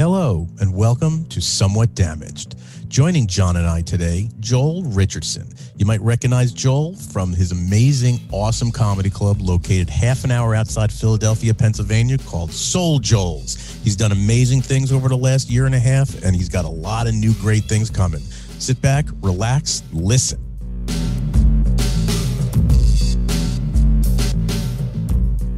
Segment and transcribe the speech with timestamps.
[0.00, 2.56] Hello, and welcome to Somewhat Damaged.
[2.88, 5.46] Joining John and I today, Joel Richardson.
[5.76, 10.90] You might recognize Joel from his amazing, awesome comedy club located half an hour outside
[10.90, 13.56] Philadelphia, Pennsylvania, called Soul Joel's.
[13.84, 16.70] He's done amazing things over the last year and a half, and he's got a
[16.70, 18.20] lot of new great things coming.
[18.58, 20.40] Sit back, relax, listen.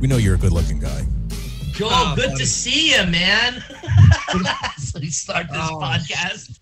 [0.00, 1.06] We know you're a good looking guy.
[1.74, 2.38] Joel, Oh, good buddy.
[2.38, 3.62] to see you, man.
[4.78, 6.60] so we start this Oh, podcast.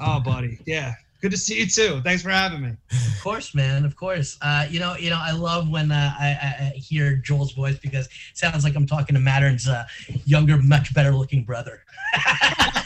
[0.00, 0.58] Oh, buddy.
[0.66, 0.94] Yeah.
[1.20, 2.00] Good to see you too.
[2.02, 2.70] Thanks for having me.
[2.90, 3.84] Of course, man.
[3.84, 4.38] Of course.
[4.40, 8.06] Uh, you know, you know, I love when uh, I, I, hear Joel's voice because
[8.06, 9.84] it sounds like I'm talking to Mattern's uh,
[10.24, 11.84] younger, much better looking brother.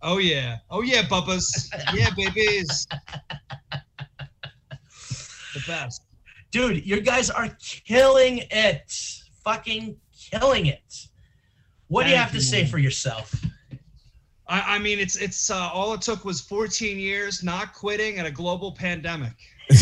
[0.00, 0.58] Oh yeah.
[0.70, 1.70] Oh yeah, Bubba's.
[1.92, 2.86] Yeah, babies.
[3.70, 6.02] The best.
[6.50, 7.48] Dude, you guys are
[7.84, 8.92] killing it.
[9.44, 11.07] Fucking killing it.
[11.88, 13.34] What do you have to say for yourself?
[14.46, 18.26] I, I mean, it's it's uh, all it took was 14 years, not quitting, and
[18.26, 19.32] a global pandemic.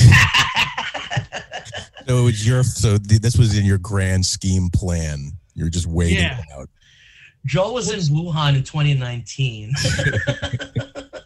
[2.08, 5.32] So it was your so th- this was in your grand scheme plan.
[5.54, 6.40] You're just waiting Yeah.
[6.56, 6.68] out.
[7.46, 9.72] Joel was in Wuhan in 2019.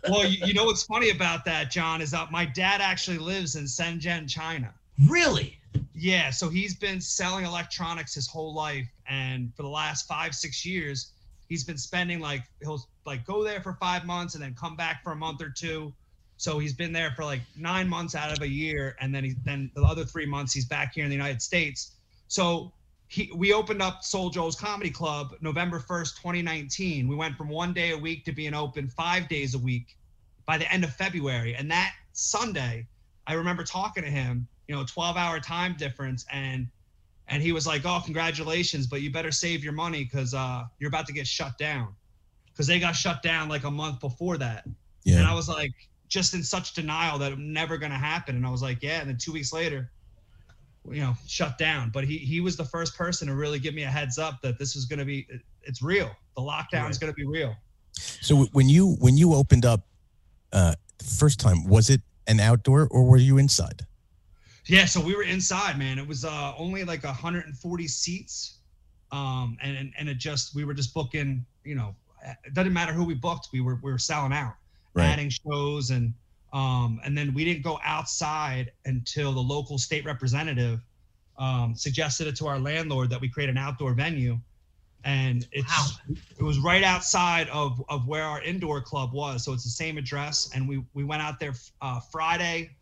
[0.08, 3.54] Well, you, you know what's funny about that, John, is that my dad actually lives
[3.54, 4.74] in Shenzhen, China.
[5.06, 5.59] really?
[6.00, 10.64] Yeah, so he's been selling electronics his whole life, and for the last five, six
[10.64, 11.12] years,
[11.46, 15.04] he's been spending like he'll like go there for five months and then come back
[15.04, 15.92] for a month or two.
[16.38, 19.34] So he's been there for like nine months out of a year, and then he
[19.44, 21.96] then the other three months he's back here in the United States.
[22.28, 22.72] So
[23.08, 27.08] he we opened up Soul Joel's Comedy Club November first, 2019.
[27.08, 29.98] We went from one day a week to being open five days a week
[30.46, 32.86] by the end of February, and that Sunday,
[33.26, 36.68] I remember talking to him you know 12 hour time difference and
[37.26, 40.86] and he was like oh congratulations but you better save your money because uh you're
[40.86, 41.92] about to get shut down.
[42.46, 44.64] Because they got shut down like a month before that.
[45.02, 45.18] Yeah.
[45.18, 45.72] and i was like
[46.06, 48.36] just in such denial that it was never going to happen.
[48.36, 49.00] And i was like yeah.
[49.00, 49.91] And then two weeks later
[50.88, 51.91] you know shut down.
[51.91, 54.56] But he he was the first person to really give me a heads up that
[54.56, 55.26] this was going to be
[55.64, 56.12] it's real.
[56.37, 57.56] The lockdown is going to be real.
[57.92, 59.81] So when you when you opened up
[60.52, 60.76] uh
[61.19, 63.84] first time, was it an outdoor or were you inside?
[64.66, 65.98] Yeah, so we were inside, man.
[65.98, 68.59] It was uh, only like 140 seats,
[69.10, 71.44] um, and, and and it just we were just booking.
[71.65, 71.94] You know,
[72.44, 73.49] it doesn't matter who we booked.
[73.53, 74.54] We were we were selling out,
[74.94, 75.06] Right.
[75.06, 76.12] adding shows, and
[76.53, 80.81] um, and then we didn't go outside until the local state representative
[81.38, 84.38] um, suggested it to our landlord that we create an outdoor venue,
[85.04, 85.87] and it's Wow.
[86.38, 89.44] it was right outside of of where our indoor club was.
[89.44, 92.76] So it's the same address, and we we went out there uh, Friday.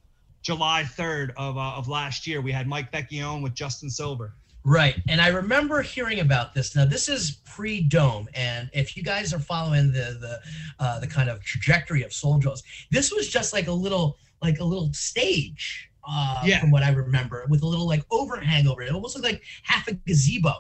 [0.49, 4.33] July 3rd of, uh, of last year, we had Mike Vecchione with Justin Silver.
[4.65, 4.97] Right.
[5.07, 6.75] And I remember hearing about this.
[6.75, 10.41] Now this is pre-dome, and if you guys are following the the
[10.79, 14.59] uh, the kind of trajectory of Soul Joel's, this was just like a little like
[14.61, 15.91] a little stage.
[16.03, 16.61] Uh, Yeah.
[16.61, 19.43] From what I remember, with a little like overhang over it, it almost looked like
[19.65, 20.55] half a gazebo,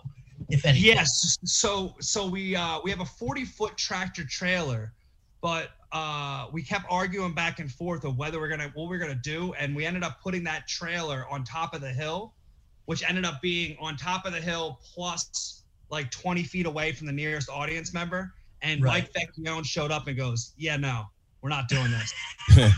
[0.50, 0.84] if anything.
[0.84, 1.38] Yes.
[1.44, 4.92] So so we uh, we have a 40 foot tractor trailer,
[5.40, 9.14] but uh, we kept arguing back and forth of whether we're gonna what we're gonna
[9.14, 12.34] do, and we ended up putting that trailer on top of the hill,
[12.84, 17.06] which ended up being on top of the hill plus like 20 feet away from
[17.06, 18.34] the nearest audience member.
[18.60, 19.08] And Right.
[19.14, 21.04] Mike Vecchione showed up and goes, "Yeah, no,
[21.40, 22.14] we're not doing this."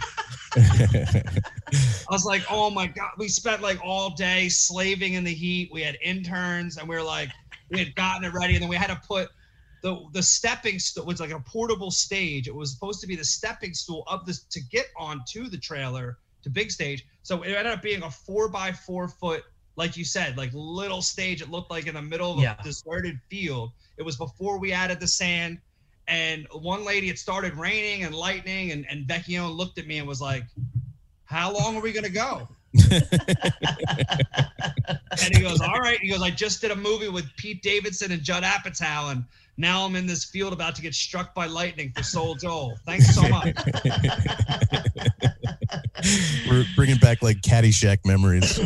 [0.57, 5.71] I was like, oh my god, we spent like all day slaving in the heat.
[5.73, 7.31] We had interns, and we were like,
[7.71, 9.29] we had gotten it ready, and then we had to put
[9.83, 12.49] the the stepping stool was like a portable stage.
[12.49, 16.19] It was supposed to be the stepping stool of this to get onto the trailer
[16.43, 17.07] to big stage.
[17.23, 19.43] So it ended up being a four by four foot,
[19.77, 21.43] like you said, like little stage.
[21.43, 22.57] It looked like in the middle of Yeah.
[22.59, 23.73] a deserted field.
[23.97, 25.59] It was before we added the sand.
[26.09, 30.09] And one lady, it started raining and lightning, and, and Vecchione looked at me and
[30.09, 30.45] was like,
[31.25, 32.49] How long are we gonna go?
[35.23, 35.99] And he goes, All right.
[36.01, 39.25] He goes, I just did a movie with Pete Davidson and Judd Apatow, and
[39.61, 42.77] now I'm in this field about to get struck by lightning for Soul Joel.
[42.87, 43.55] Thanks so much.
[46.49, 48.59] We're bringing back like Caddyshack memories.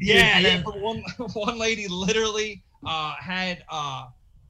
[0.00, 0.62] Yeah, and yeah.
[0.64, 1.02] But one
[1.34, 4.06] one lady literally uh, had uh,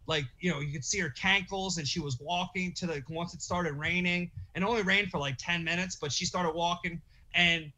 [0.06, 3.34] like you know you could see her cankles, and she was walking to the once
[3.34, 7.00] it started raining, and only rained for like ten minutes, but she started walking,
[7.34, 7.73] and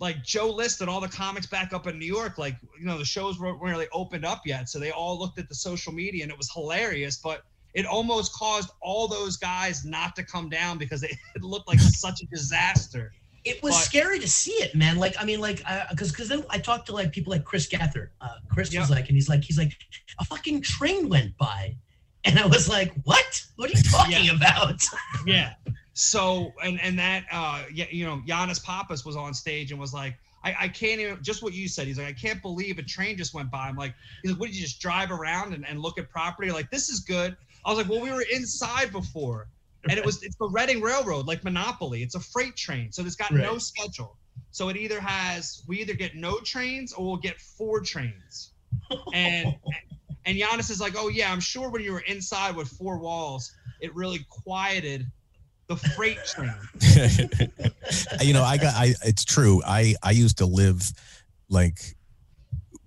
[0.00, 3.04] like Joe listed all the comics back up in New York, like you know the
[3.04, 6.32] shows weren't really opened up yet, so they all looked at the social media, and
[6.32, 7.42] it was hilarious, but.
[7.74, 11.80] It almost caused all those guys not to come down because it, it looked like
[11.80, 13.12] such a disaster.
[13.44, 14.96] it was But- scary to see it, man.
[14.96, 18.08] Like, I mean, like, because because then I talked to like people like Chris Gethard.
[18.20, 18.80] Uh, Chris Yeah.
[18.80, 19.72] was like, and he's like, he's like,
[20.20, 21.76] a fucking train went by,
[22.26, 23.42] And I was like, "What?
[23.56, 24.36] What are you talking Yeah.
[24.36, 24.80] about?"
[25.26, 25.54] Yeah.
[25.92, 29.92] So and and that uh yeah, you know, Yannis Pappas was on stage and was
[29.92, 31.86] like, I, I can't even just what you said.
[31.86, 33.68] He's like, I can't believe a train just went by.
[33.68, 36.50] I'm like, he's like, what did you just drive around and, and look at property?
[36.50, 37.36] Like, this is good.
[37.64, 39.48] I was like, well, we were inside before.
[39.88, 42.02] And it was it's the Reading Railroad, like Monopoly.
[42.02, 42.90] It's a freight train.
[42.90, 44.16] So it's got no schedule.
[44.50, 48.52] So it either has we either get no trains or we'll get four trains.
[49.14, 49.54] And
[50.26, 53.52] and Yannis is like, oh yeah, I'm sure when you were inside with four walls,
[53.80, 55.06] it really quieted
[55.66, 56.54] the freight train.
[58.20, 58.74] you know, I got.
[58.74, 58.94] I.
[59.04, 59.62] It's true.
[59.64, 59.94] I.
[60.02, 60.82] I used to live
[61.48, 61.94] like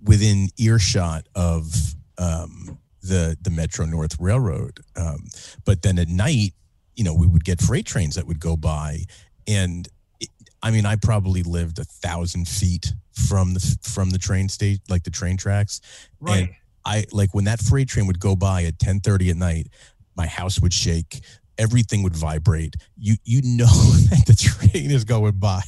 [0.02, 1.72] within earshot of
[2.18, 5.24] um, the the Metro North Railroad, um,
[5.64, 6.52] but then at night,
[6.96, 9.04] you know, we would get freight trains that would go by,
[9.46, 9.88] and
[10.20, 10.28] it,
[10.62, 15.04] I mean, I probably lived a thousand feet from the from the train state, like
[15.04, 15.80] the train tracks.
[16.20, 16.50] Right.
[16.84, 19.68] I like when that freight train would go by at 10:30 at night,
[20.16, 21.20] my house would shake,
[21.58, 22.76] everything would vibrate.
[22.96, 23.66] You you know
[24.10, 25.62] that the train is going by.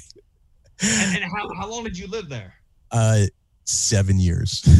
[0.82, 2.54] and, and how, how long did you live there?
[2.90, 3.26] Uh
[3.64, 4.62] 7 years.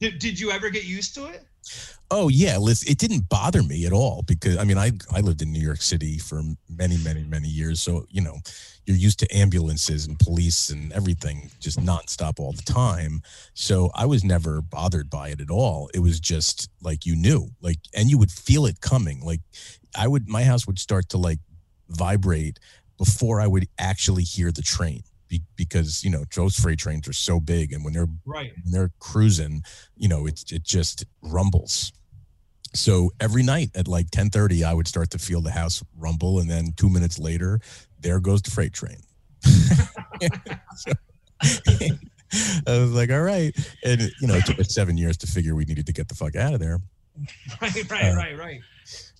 [0.00, 1.44] Did, did you ever get used to it?
[2.10, 5.42] Oh yeah, listen, it didn't bother me at all because I mean I I lived
[5.42, 8.38] in New York City for many many many years, so you know
[8.86, 13.22] you're used to ambulances and police and everything just nonstop all the time.
[13.54, 15.88] So I was never bothered by it at all.
[15.94, 19.20] It was just like you knew, like, and you would feel it coming.
[19.20, 19.42] Like
[19.96, 21.38] I would, my house would start to like
[21.88, 22.58] vibrate
[22.98, 25.02] before I would actually hear the train.
[25.30, 28.52] Be, because you know those freight trains are so big, and when they're Right.
[28.64, 29.62] when they're cruising,
[29.96, 31.92] you know, it it just rumbles.
[32.74, 36.50] So every night at like 10:30, I would start to feel the house rumble, and
[36.50, 37.60] then two minutes later,
[38.00, 38.98] there goes the freight train.
[40.76, 40.92] So,
[42.66, 43.54] I was like, all right,
[43.84, 46.14] and you know, it took us seven years to figure we needed to get the
[46.14, 46.80] fuck out of there.
[47.60, 48.60] Right, right, Uh, right, right.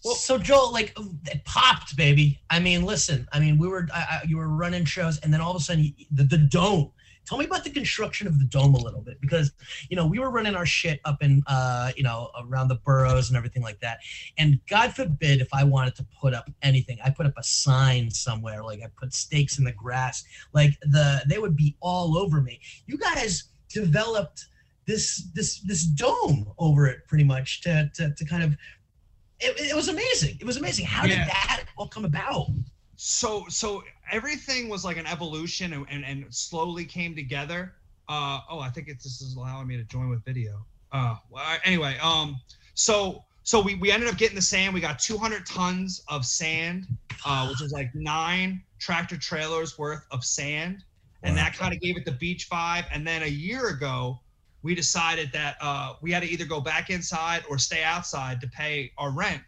[0.05, 2.41] Well, so Joel, like it popped, baby.
[2.49, 3.29] I mean, listen.
[3.33, 5.65] I mean, we were I, I, you were running shows, and then all of a
[5.65, 6.93] sudden, you- the, the dome.
[7.27, 9.53] Tell me about the construction of the dome a little bit, because
[9.89, 13.29] you know we were running our shit up in uh, you know around the boroughs
[13.29, 13.99] and everything like that.
[14.39, 18.11] And God forbid if I wanted to put up anything, I put up a sign
[18.11, 20.25] somewhere, like I put stakes in the grass,
[20.55, 22.59] like the they would be all over me.
[22.87, 24.47] You guys developed
[24.91, 28.51] this this this dome over it pretty much to to, to kind of
[29.39, 30.37] it, it was amazing.
[30.41, 30.85] It was amazing.
[30.85, 31.25] How Yeah.
[31.25, 32.47] did that all come about?
[32.97, 33.83] So, so
[34.13, 37.73] everything was like an evolution and, and, and slowly came together.
[38.11, 40.67] Uh, oh, I think it's, this is allowing me to join with video.
[40.93, 42.39] Uh, well, anyway, um,
[42.75, 44.75] so, so we, we ended up getting the sand.
[44.75, 46.87] We got 200 tons of sand,
[47.25, 50.85] uh, which is like nine tractor trailers worth of sand.
[51.23, 51.45] And Wow.
[51.45, 52.85] that kind of gave it the beach vibe.
[52.93, 54.21] And then a year ago,
[54.63, 58.49] we decided that uh, we had to either go back inside or stay outside to
[58.49, 59.43] pay our rent.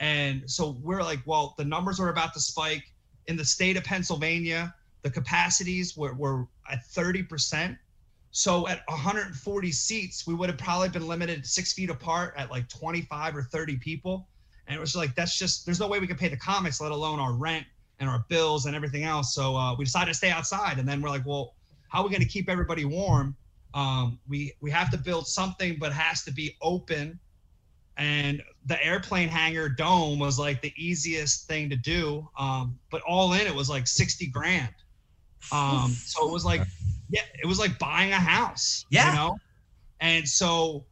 [0.00, 2.84] And so we're like, well, the numbers are about to spike
[3.26, 4.74] in the state of Pennsylvania.
[5.02, 7.76] The capacities were, were at 30%.
[8.30, 12.68] So at 140 seats, we would have probably been limited six feet apart at like
[12.68, 14.28] 25 or 30 people.
[14.66, 16.90] And it was like, that's just, there's no way we could pay the comics, let
[16.90, 17.66] alone our rent
[18.00, 19.34] and our bills and everything else.
[19.34, 20.78] So uh, we decided to stay outside.
[20.78, 21.54] And then we're like, well,
[21.88, 23.36] how are we going to keep everybody warm?
[23.74, 27.18] Um, we we have to build something, but has to be open.
[27.96, 32.28] And the airplane hangar dome was like the easiest thing to do.
[32.38, 34.74] Um, but all in, it was like sixty grand.
[35.52, 36.62] Um, so it was like,
[37.10, 38.86] yeah, it was like buying a house.
[38.90, 39.10] Yeah.
[39.10, 39.36] You know.
[40.00, 40.84] And so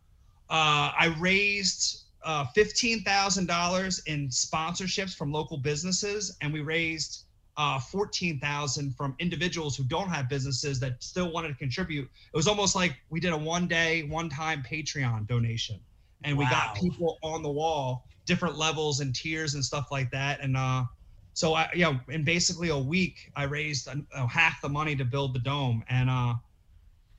[0.50, 7.24] uh, I raised uh, fifteen thousand dollars in sponsorships from local businesses, and we raised
[7.56, 12.08] uh, fourteen thousand from individuals who don't have businesses that still wanted to contribute.
[12.32, 15.78] It was almost like we did a one-day, one-time Patreon donation,
[16.24, 20.40] and we got people on the wall, different levels and tiers and stuff like that.
[20.40, 20.84] And uh,
[21.34, 25.34] so I, yeah, in basically a week, I raised uh, half the money to build
[25.34, 26.34] the dome, and uh,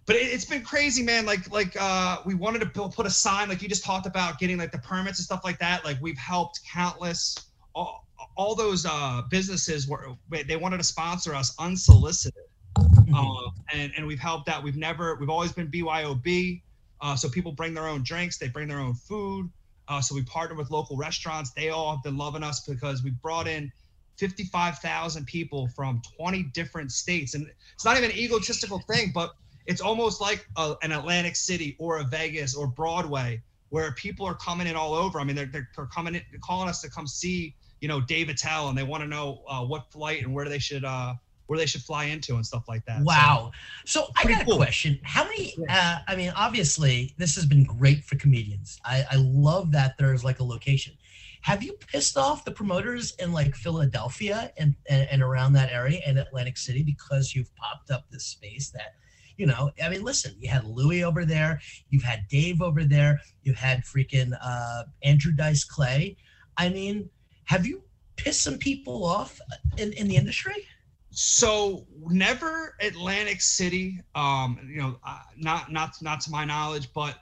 [0.06, 1.26] but it, it's been crazy, man.
[1.26, 4.40] Like like uh, we wanted to build, put a sign, like you just talked about
[4.40, 5.86] getting like the permits and stuff like that.
[5.86, 7.38] Like we've helped countless
[7.76, 8.03] all,
[8.36, 12.44] all those uh, businesses were they wanted to sponsor us unsolicited,
[12.78, 14.64] uh, and and we've helped out.
[14.64, 16.62] We've never we've always been BYOB.
[17.02, 19.50] Uh, so people bring their own drinks, they bring their own food.
[19.90, 21.52] Uh, so we partner with local restaurants.
[21.52, 23.72] They all have been loving us because we brought in
[24.18, 27.34] 55,000 people from 20 different states.
[27.34, 29.34] And it's not even an egotistical thing, but
[29.66, 34.36] it's almost like a, an Atlantic City or a Vegas or Broadway where people are
[34.36, 35.20] coming in all over.
[35.20, 38.30] I mean, they're, they're, they're coming in, calling us to come see, you know, Dave
[38.30, 41.16] Attell and they want to know uh, what flight and where they should, uh,
[41.48, 43.02] where they should fly into and stuff like that.
[43.04, 43.52] Wow.
[43.86, 44.98] So, I Pretty got a question.
[45.04, 45.54] How many?
[45.68, 48.80] Uh, I mean, obviously, this has been great for comedians.
[48.86, 50.94] I, I love that there's like a location.
[51.42, 56.00] Have you pissed off the promoters in like Philadelphia and, and, and around that area
[56.08, 58.96] and Atlantic City because you've popped up this space that,
[59.36, 61.60] you know, I mean, listen, you had Louis over there,
[61.90, 66.16] you've had Dave over there, you had freaking uh, Andrew Dice Clay.
[66.56, 67.10] I mean,
[67.46, 67.82] have you
[68.16, 69.40] pissed some people off
[69.78, 70.66] in, in the industry?
[71.12, 74.02] So never Atlantic City.
[74.16, 77.16] Um, you know, uh, not not not to my knowledge, but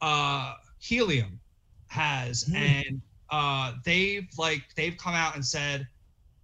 [0.00, 1.40] uh, Helium
[1.88, 2.56] has, Hmm.
[2.56, 5.86] and uh, they've like they've come out and said,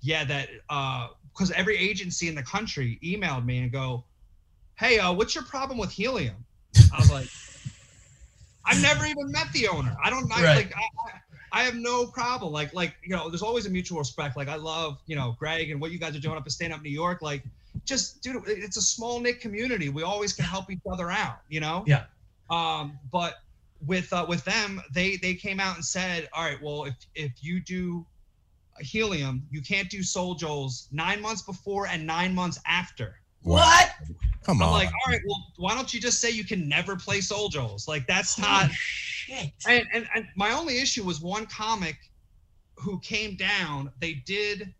[0.00, 0.48] yeah, that
[1.32, 4.04] because every agency in the country emailed me and go,
[4.78, 6.44] hey, uh, what's your problem with Helium?
[6.92, 7.28] I was like,
[8.66, 9.96] I've never even met the owner.
[10.02, 10.56] I don't I, Right.
[10.56, 10.74] like.
[10.76, 11.18] I,
[11.52, 12.52] I, I have no problem.
[12.52, 14.37] Like, like you know, there's always a mutual respect.
[14.37, 16.73] Like, I love you know Greg and what you guys are doing up in stand
[16.73, 17.23] up New York.
[17.23, 17.44] Like,
[17.85, 19.88] just dude, it's a small knit community.
[19.88, 21.40] We always can help each other out.
[21.49, 21.85] You know.
[21.87, 22.04] Yeah.
[22.50, 23.37] Um, but
[23.87, 27.32] with uh, with them, they they came out and said, all right, well, if if
[27.40, 28.06] you do
[28.80, 33.16] helium, you can't do Soul Joel's nine months before and nine months after.
[33.42, 33.56] Wow.
[33.56, 33.90] What?
[34.44, 34.72] Come I'm on.
[34.75, 37.87] like, all right, well, why don't you just say you can never play Soul Joel's?
[37.87, 38.70] Like, that's Holy not.
[38.72, 39.52] shit.
[39.68, 41.96] And, and and my only issue was one comic
[42.76, 43.90] who came down.
[44.00, 44.75] They did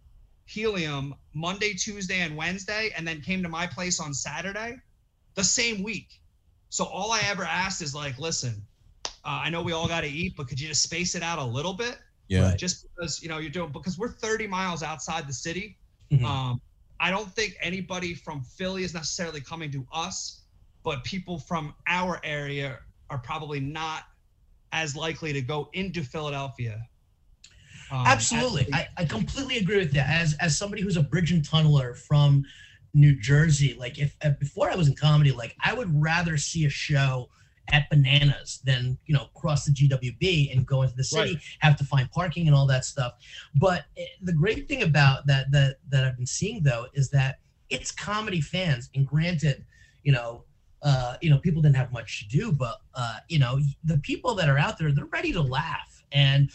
[0.47, 4.77] helium Monday, Tuesday, and Wednesday, and then came to my place on Saturday,
[5.35, 6.09] the same week.
[6.71, 8.61] So all I ever asked is like, listen,
[9.07, 9.11] uh,
[9.45, 11.45] I know we all got to eat, but could you just space it out a
[11.45, 11.99] little bit?
[12.29, 12.57] yeah.
[12.57, 15.77] Just because you know you're doing because we're 30 miles outside the city.
[16.11, 16.25] Mhm.
[16.25, 16.61] Um,
[17.03, 20.43] I don't think anybody from Philly is necessarily coming to us,
[20.85, 22.79] but people from our area
[23.11, 24.05] are probably not
[24.71, 26.81] as likely to go into Philadelphia.
[27.91, 28.73] Um, Absolutely.
[28.73, 30.09] I, I completely agree with that.
[30.09, 32.45] As as somebody who's a bridge and tunneler from
[32.95, 36.71] New Jersey, like if before I was in comedy, like I would rather see a
[36.71, 37.29] show
[37.71, 41.85] at Bananas than you know cross the GWB and go into the city, have to
[41.85, 43.15] find parking and all that stuff.
[43.55, 43.85] But
[44.23, 47.39] the great thing about that that that I've been seeing though is that
[47.71, 49.65] it's comedy fans, and granted,
[50.03, 50.45] you know.
[50.85, 54.35] Uh, you know, people didn't have much to do, but uh, you know, the people
[54.35, 56.03] that are out there, they're ready to laugh.
[56.11, 56.51] And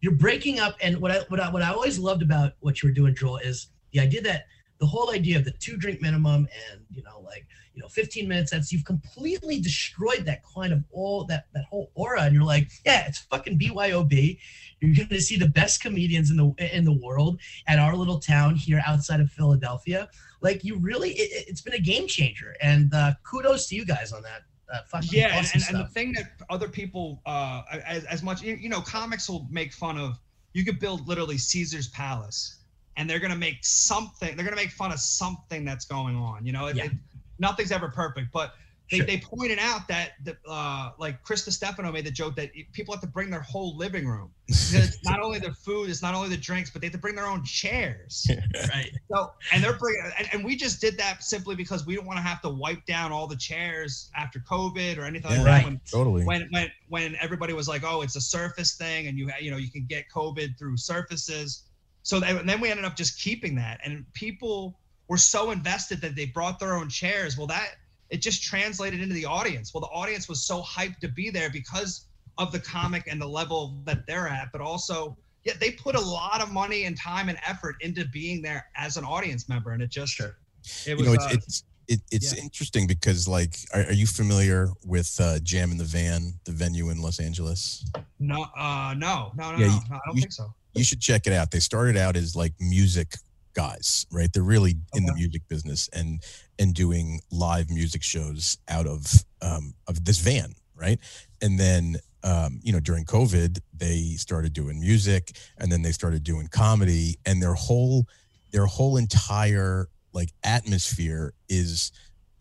[0.00, 2.88] you're breaking up and what I, what I what I always loved about what you
[2.88, 4.46] were doing Joel is the idea that
[4.78, 8.28] the whole idea of the two drink minimum and you know like you know 15
[8.28, 12.44] minutes that's you've completely destroyed that kind of all that that whole aura and you're
[12.44, 14.38] like yeah it's fucking BYOB
[14.80, 18.20] you're going to see the best comedians in the in the world at our little
[18.20, 20.08] town here outside of Philadelphia.
[20.40, 24.12] Like you really it, it's been a game changer and uh, kudos to you guys
[24.12, 24.42] on that
[24.72, 28.42] uh, yeah, and, awesome and, and the thing that other people, uh, as, as much,
[28.42, 30.18] you, you know, comics will make fun of.
[30.52, 32.57] You could build literally Caesar's Palace,
[32.98, 34.36] and they're gonna make something.
[34.36, 36.44] They're gonna make fun of something that's going on.
[36.44, 36.84] You know, it, Yeah.
[36.86, 36.92] it-
[37.38, 38.54] nothing's ever perfect, but
[38.90, 39.06] they, Sure.
[39.06, 43.02] they pointed out that the, uh, like Chris Stefano made the joke that people have
[43.02, 44.30] to bring their whole living room.
[44.48, 46.98] Because it's not only the food, it's not only the drinks, but they have to
[46.98, 48.26] bring their own chairs.
[48.72, 52.06] right So, and they're bringing, and, and we just did that simply because we don't
[52.06, 55.36] want to have to wipe down all the chairs after COVID or anything Yeah.
[55.38, 55.50] like that.
[55.52, 55.64] Right.
[55.64, 56.24] When, totally.
[56.24, 59.58] when, when, when everybody was like, oh, it's a surface thing, and you, you know,
[59.58, 61.64] you can get COVID through surfaces.
[62.08, 66.00] So then, and then we ended up just keeping that, and people were so invested
[66.00, 67.36] that they brought their own chairs.
[67.36, 67.72] Well, that
[68.08, 69.74] it just translated into the audience.
[69.74, 72.06] Well, the audience was so hyped to be there because
[72.38, 76.00] of the comic and the level that they're at, but also yeah, they put a
[76.00, 79.82] lot of money and time and effort into being there as an audience member, and
[79.82, 80.38] it just Sure.
[80.86, 82.42] it you know, it's uh, it's it, it's yeah.
[82.42, 86.88] interesting because like, are, are you familiar with uh, Jam in the Van, the venue
[86.88, 87.84] in Los Angeles?
[88.18, 90.54] no, uh, no, no, no, Yeah, no, you- no, I don't you- think so.
[90.74, 91.50] You should check it out.
[91.50, 93.14] They started out as like music
[93.54, 94.32] guys, right?
[94.32, 96.22] They're really in the music business and
[96.60, 99.04] and doing live music shows out of
[99.42, 101.00] um, of this van, right?
[101.42, 106.22] And then um, you know during COVID they started doing music, and then they started
[106.22, 108.06] doing comedy, and their whole
[108.52, 111.90] their whole entire like atmosphere is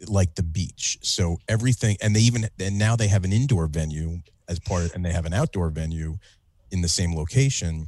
[0.07, 0.99] like the beach.
[1.01, 5.03] So everything, and they even and now they have an indoor venue as part, and
[5.03, 6.17] they have an outdoor venue
[6.69, 7.87] in the same location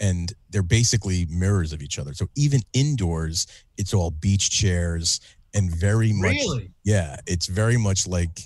[0.00, 2.14] and they're basically mirrors of each other.
[2.14, 5.20] So even indoors, it's all beach chairs
[5.54, 6.70] and very much Really?
[6.84, 8.40] yeah, it's very much like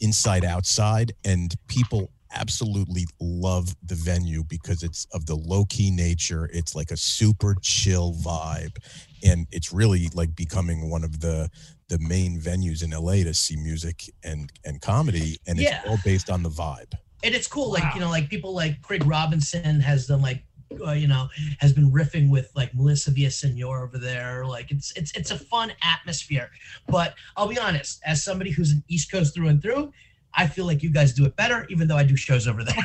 [0.00, 6.48] inside outside and people absolutely love the venue because it's of the low key nature.
[6.52, 8.76] It's like a super chill vibe
[9.22, 11.50] and it's really like becoming one of the
[11.88, 15.82] the main venues in LA to see music and and comedy and it's Yeah.
[15.86, 16.92] all based on the vibe.
[17.22, 20.42] and it's cool like you know like people like craig robinson has done like
[20.80, 24.44] uh, you know, has been riffing with like Melissa Villasenor over there.
[24.46, 26.50] Like it's it's it's a fun atmosphere.
[26.88, 29.92] But I'll be honest, as somebody who's an East Coast through and through,
[30.34, 32.74] I feel like you guys do it better, even though I do shows over there.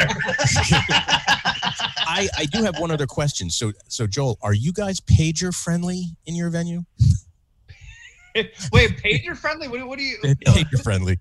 [2.09, 3.49] I, I do have one other question.
[3.49, 6.83] So so Joel, are you guys pager friendly in your venue?
[8.71, 9.67] Wait, pager friendly?
[9.67, 10.17] What, what do you?
[10.45, 11.19] Pager friendly.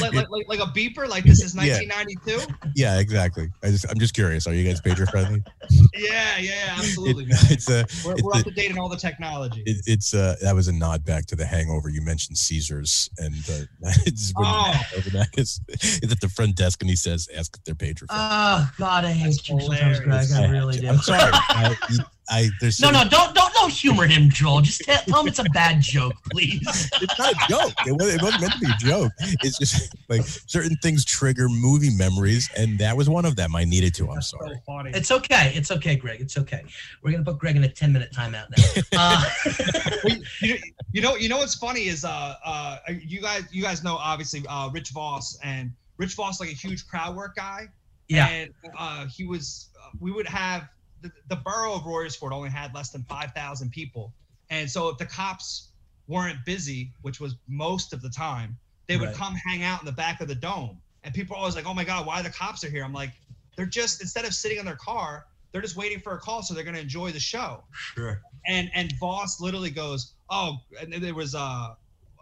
[0.00, 1.06] Like, like, like, like, a beeper?
[1.08, 2.54] Like this is 1992?
[2.74, 3.48] Yeah, exactly.
[3.62, 4.46] I just I'm just curious.
[4.46, 5.42] Are you guys pager friendly?
[5.94, 7.26] Yeah, yeah, absolutely.
[7.26, 7.38] man.
[7.50, 9.62] it's a We're, it's we're a- up to date in all the technology.
[9.66, 13.34] it, it's uh that was a nod back to the hangover you mentioned caesars and
[13.50, 13.62] uh,
[14.06, 14.74] it's when Oh.
[14.96, 18.06] over that is, is at the front desk and he says ask if they're pager
[18.06, 20.26] friendly oh God, I hate That's you sometimes, Greg.
[20.34, 20.88] I really do.
[20.88, 21.76] i'm sorry I,
[22.28, 24.60] I there's No, certain- no, don't don't don't humor him, Joel.
[24.62, 26.60] Just tell, tell him it's a bad joke, please.
[27.00, 29.94] it's not a joke it wasn't, it wasn't meant to be a joke it's just
[30.08, 34.08] like certain things trigger movie memories and that was one of them i needed to
[34.08, 34.92] i'm That's so sorry.
[34.94, 35.52] It's okay.
[35.54, 36.20] It's okay, Greg.
[36.20, 36.64] It's okay.
[37.02, 38.82] We're gonna put Greg in a ten minute timeout now.
[38.98, 40.56] Uh, you,
[40.92, 44.42] you know, you know what's funny is uh, uh, you guys, you guys know obviously
[44.48, 47.68] uh, Rich Voss and Rich Voss like a huge crowd work guy.
[48.08, 48.28] yeah.
[48.28, 50.68] And uh, he was, uh, we would have
[51.28, 54.12] the, the borough of Royersford only had less than five thousand people,
[54.50, 55.70] and so if the cops
[56.08, 59.14] weren't busy, which was most of the time, they would Right.
[59.16, 61.74] come hang out in the back of the dome, and people are always like, "Oh
[61.74, 63.12] my God, why the cops are here?" I'm like,
[63.56, 66.54] they're just instead of sitting in their car, they're just waiting for a call, so
[66.54, 68.20] they're gonna enjoy the show Sure.
[68.46, 71.74] and and Voss literally goes, oh, and there was uh,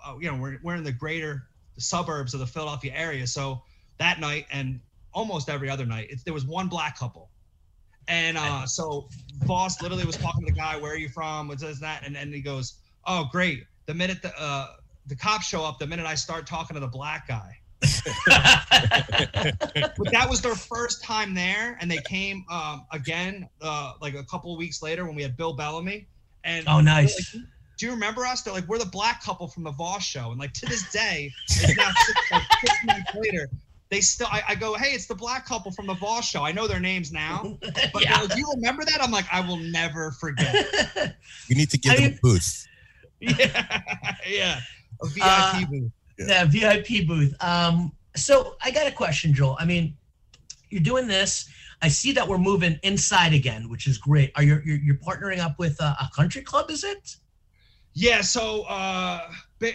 [0.05, 1.49] uh you know, we're we're in the greater
[1.79, 3.62] suburbs of the Philadelphia area, so
[3.99, 4.81] that night and
[5.12, 7.31] almost every other night, it's, there was one black couple,
[8.08, 9.08] and uh, so
[9.44, 11.49] Voss literally was talking to the guy, where are you from?
[11.49, 12.02] What does that?
[12.04, 12.75] And then he goes,
[13.06, 13.64] oh, great.
[13.87, 14.68] The minute the uh,
[15.06, 17.58] the cops show up, the minute I start talking to the black guy.
[19.96, 24.25] But that was their first time there, and they came um, again uh, like a
[24.25, 26.06] couple of weeks later when we had Bill Bellamy.
[26.44, 27.37] And oh, nice.
[27.78, 28.42] do you remember us?
[28.42, 30.30] They're like, we're the black couple from the Voss show.
[30.30, 33.49] And like to this day, it's now six, like, six months later,
[33.95, 36.43] they still, I, I go, hey, it's the black couple from the Voss show.
[36.43, 37.57] I know their names now.
[37.93, 38.21] But yeah.
[38.21, 39.01] like, do you remember that?
[39.01, 41.15] I'm like, I will never forget.
[41.49, 42.67] you need to give I them mean- a booth
[43.21, 43.83] yeah.
[44.28, 44.61] Yeah.
[45.02, 45.93] A VIP Uh, booth.
[46.19, 47.33] yeah, VIP booth.
[47.43, 49.57] Um, so I got a question, Joel.
[49.61, 49.97] I mean,
[50.71, 51.49] you're doing this.
[51.80, 54.33] I see that we're moving inside again, which is great.
[54.35, 56.71] Are you you're, you're partnering up with a, a country club?
[56.71, 57.17] Is it?
[57.95, 58.21] Yeah.
[58.23, 59.30] So, uh,
[59.61, 59.73] ba-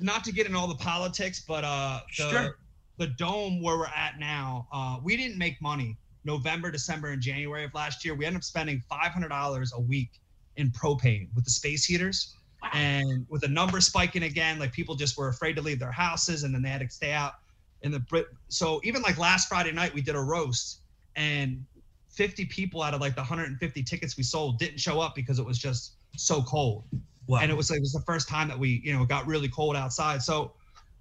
[0.00, 2.56] not to get in all the politics, but uh, the, Sure.
[2.96, 7.64] The dome where we're at now, uh, we didn't make money November, December, and January
[7.64, 8.14] of last year.
[8.14, 10.10] We ended up spending $500 a week
[10.56, 12.34] in propane with the space heaters.
[12.72, 16.44] and with the numbers spiking again, like people just were afraid to leave their houses,
[16.44, 17.34] and then they had to stay out
[17.82, 18.26] in the Brit.
[18.48, 20.80] So even like last Friday night, we did a roast,
[21.14, 21.62] and
[22.08, 25.44] 50 people out of like the 150 tickets we sold didn't show up because it
[25.44, 26.84] was just so cold,
[27.26, 27.40] Wow.
[27.42, 29.48] and it was like it was the first time that we you know got really
[29.48, 30.22] cold outside.
[30.22, 30.52] So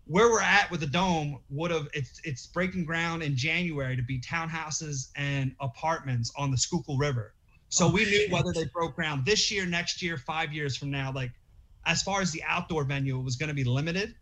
[0.06, 4.04] where we're at with the dome would have it's it's breaking ground in January to
[4.04, 7.34] be townhouses and apartments on the Schuylkill River.
[7.70, 8.32] So Oh, we knew shit.
[8.32, 11.12] whether they broke ground this year, next year, five years from now.
[11.12, 11.32] Like
[11.86, 14.16] as far as the outdoor venue, it was going to be limited.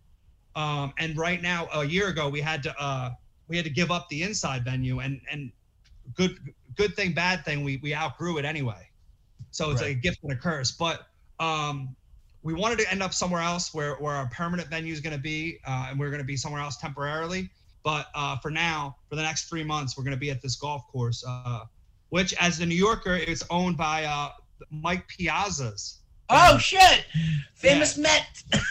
[0.56, 3.12] Um, and right now, a year ago, we had to uh,
[3.48, 5.52] we had to give up the inside venue, and and
[6.14, 6.38] good
[6.76, 8.90] good thing, bad thing, we we outgrew it anyway.
[9.52, 9.90] So it's Right.
[9.90, 10.72] like a gift and a curse.
[10.72, 11.08] But
[11.40, 11.96] um,
[12.44, 15.22] we wanted to end up somewhere else where where our permanent venue is going to
[15.22, 17.50] be, uh, and we're going to be somewhere else temporarily.
[17.84, 20.56] But uh, for now, for the next three months, we're going to be at this
[20.56, 21.62] golf course, uh,
[22.10, 24.30] which, as a New Yorker, is owned by uh,
[24.70, 26.00] Mike Piazza's.
[26.30, 27.06] oh shit!
[27.56, 28.28] Famous Met.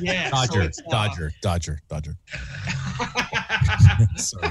[0.00, 2.16] Yeah, dodger it's, uh, dodger dodger dodger
[4.16, 4.50] sorry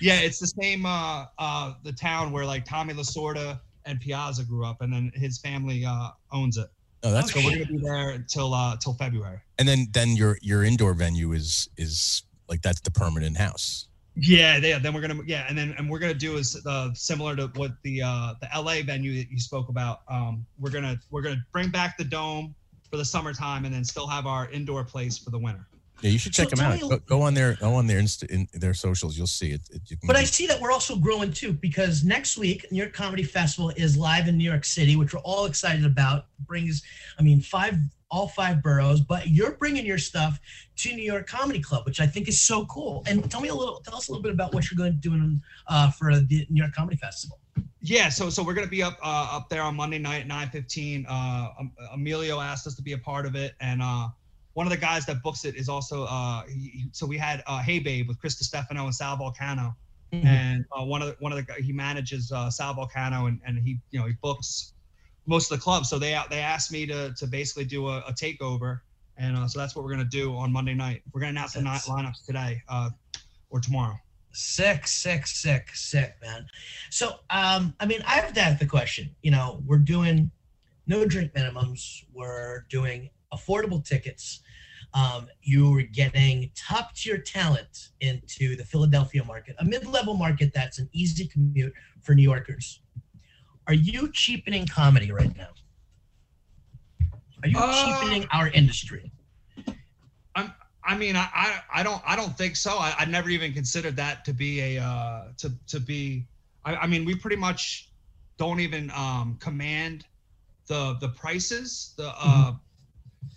[0.00, 4.64] yeah, it's the same uh uh the town where like Tommy Lasorda and Piazza grew
[4.64, 6.68] up and then his family uh owns it.
[7.04, 9.38] Oh that's So cool we're gonna be there until uh till February.
[9.58, 14.58] and then then your your indoor venue is is like that's the permanent house Yeah,
[14.58, 14.78] yeah.
[14.78, 17.72] Then we're gonna yeah, and then and we're gonna do is uh similar to what
[17.82, 20.00] the uh the LA venue that you spoke about.
[20.08, 22.54] Um we're gonna we're gonna bring back the dome
[22.90, 25.66] for the summertime and then still have our indoor place for the winter.
[26.04, 28.00] Yeah you should check So them out me- go, go on their go on their
[28.00, 30.70] insta in their socials you'll see it, it you can But I see that we're
[30.70, 34.64] also growing too because next week New York Comedy Festival is live in New York
[34.64, 36.26] City, which we're all excited about.
[36.46, 36.82] Brings,
[37.18, 37.76] I mean, five
[38.10, 40.38] all five boroughs, but you're bringing your stuff
[40.76, 43.02] to New York Comedy Club, which I think is so cool.
[43.06, 45.08] And tell me a little, tell us a little bit about what you're going to
[45.08, 47.40] do in, uh, for the New York Comedy Festival.
[47.80, 50.48] Yeah, so so we're gonna be up uh, up there on Monday night at nine
[50.48, 51.04] fifteen.
[51.08, 54.08] Uh, um, Emilio asked us to be a part of it, and uh,
[54.54, 57.60] one of the guys that books it is also uh, he, so we had uh,
[57.60, 59.74] Hey Babe with Chris Stefano and Sal Vulcano
[60.12, 60.26] mm-hmm.
[60.26, 63.58] and uh, one of the, one of the he manages uh, Sal Vulcano and, and
[63.58, 64.74] he you know he books
[65.26, 65.88] most of the clubs.
[65.88, 68.80] So they they asked me to to basically do a, a takeover,
[69.16, 71.02] and uh, so that's what we're gonna do on Monday night.
[71.12, 71.86] We're gonna announce that's...
[71.86, 72.90] the lineups today uh,
[73.50, 73.98] or tomorrow.
[74.32, 76.44] Sick, sick, sick, sick, man.
[76.90, 79.14] So, um, I mean, I have to ask the question.
[79.22, 80.28] You know, we're doing
[80.88, 82.04] no drink minimums.
[82.12, 84.40] We're doing affordable tickets.
[84.94, 90.52] Um, you are getting top tier talent into the Philadelphia market, a mid level market
[90.54, 92.80] that's an easy commute for New Yorkers.
[93.66, 95.48] Are you cheapening comedy right now?
[97.42, 99.10] Are you uh, cheapening our industry?
[100.34, 100.52] I'm.
[100.86, 102.76] I mean, I, I, I don't I don't think so.
[102.76, 106.26] I, I never even considered that to be a uh, to to be.
[106.64, 107.90] I, I mean, we pretty much
[108.36, 110.04] don't even um, command
[110.66, 112.56] the the prices the uh, mm-hmm.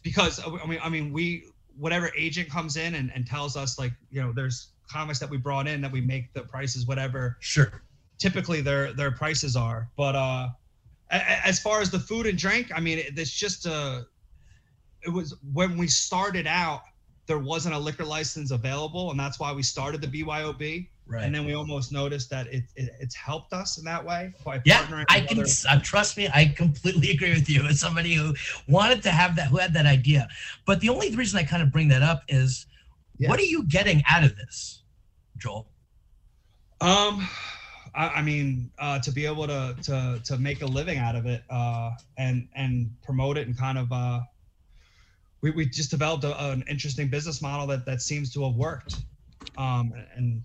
[0.03, 1.45] Because I mean I mean we
[1.77, 5.37] whatever agent comes in and, and tells us like you know there's comics that we
[5.37, 7.81] brought in that we make the prices whatever sure
[8.17, 9.89] typically their their prices are.
[9.95, 10.49] But uh,
[11.09, 13.73] as far as the food and drink, I mean, it's just a.
[13.73, 14.01] Uh,
[15.03, 16.81] it was when we started out,
[17.27, 20.89] there wasn't a liquor license available, and that's why we started the BYOB.
[21.09, 21.23] Right.
[21.23, 24.61] And then we almost noticed that it, it it's helped us in that way by
[24.65, 25.05] yeah, partnering.
[25.07, 26.27] I can other- uh, trust me.
[26.33, 27.63] I completely agree with you.
[27.63, 28.33] As somebody who
[28.67, 30.27] wanted to have that, who had that idea,
[30.65, 32.65] but the only reason I kind of bring that up is,
[33.19, 34.83] what are you getting out of this,
[35.37, 35.67] Joel?
[36.81, 37.27] Um,
[37.95, 41.25] I, I mean, uh, to be able to to to make a living out of
[41.25, 44.19] it uh, and and promote it and kind of uh,
[45.41, 48.97] we we just developed a, an interesting business model that that seems to have worked
[49.57, 50.43] um, and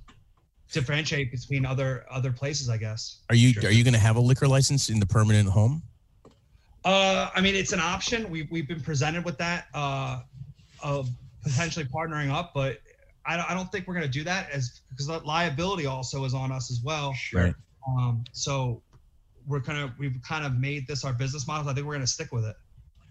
[0.72, 3.20] differentiate between other other places, I guess.
[3.28, 3.68] Are you sure.
[3.68, 5.82] are you going to have a liquor license in the permanent home?
[6.84, 8.28] Uh, I mean, it's an option.
[8.30, 10.22] We we've been presented with that uh,
[10.82, 11.08] of
[11.42, 12.80] potentially partnering up, but
[13.24, 16.24] I don't, I don't think we're going to do that as because that liability also
[16.24, 17.12] is on us as well.
[17.14, 17.54] Sure.
[17.88, 18.82] Um, so
[19.46, 21.68] we're kind of we've kind of made this our business model.
[21.68, 22.56] I think we're going to stick with it.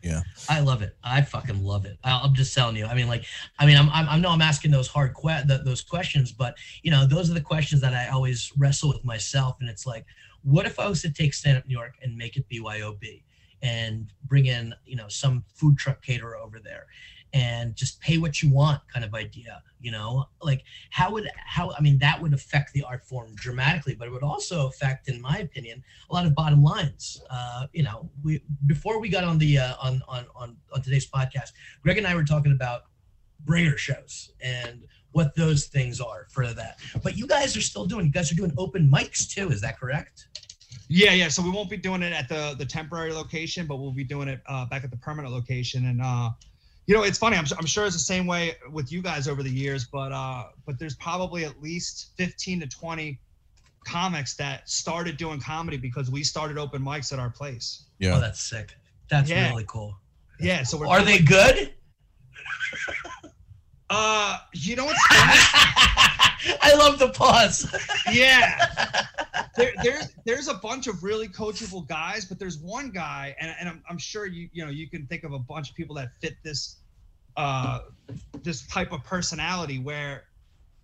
[0.03, 0.21] Yeah.
[0.49, 0.95] I love it.
[1.03, 1.97] I fucking love it.
[2.03, 2.85] I'm just telling you.
[2.85, 3.25] I mean, like,
[3.59, 6.91] I mean, I'm, I'm I know I'm asking those hard que- those questions, but you
[6.91, 9.57] know, those are the questions that I always wrestle with myself.
[9.59, 10.05] And it's like,
[10.43, 13.23] what if I was to take Stand Up New York and make it BYOB
[13.61, 16.87] and bring in, you know, some food truck caterer over there
[17.33, 21.71] and just pay what you want kind of idea you know like how would how
[21.77, 25.21] i mean that would affect the art form dramatically but it would also affect in
[25.21, 29.37] my opinion a lot of bottom lines uh you know we before we got on
[29.37, 31.51] the uh, on on on on today's podcast
[31.83, 32.83] greg and i were talking about
[33.45, 38.05] bringer shows and what those things are for that but you guys are still doing
[38.05, 40.27] you guys are doing open mics too is that correct
[40.93, 41.29] yeah, yeah.
[41.29, 44.27] So we won't be doing it at the the temporary location, but we'll be doing
[44.27, 45.85] it uh, back at the permanent location.
[45.85, 46.31] And uh,
[46.87, 47.37] you know, it's funny.
[47.37, 50.45] I'm, I'm sure it's the same way with you guys over the years, but uh,
[50.65, 53.19] but there's probably at least 15 to 20
[53.85, 57.85] comics that started doing comedy because we started open mics at our place.
[57.99, 58.73] Yeah, oh, that's sick.
[59.09, 59.49] That's yeah.
[59.49, 59.95] really cool.
[60.39, 60.63] Yeah.
[60.63, 61.73] So are they good?
[63.93, 65.33] Uh, you know what's funny?
[66.61, 67.69] I love the pause.
[68.09, 68.67] yeah.
[69.55, 73.69] There, there's there's a bunch of really coachable guys, but there's one guy, and, and
[73.69, 76.09] I'm, I'm sure you you know you can think of a bunch of people that
[76.21, 76.77] fit this
[77.37, 77.79] uh
[78.43, 80.25] this type of personality where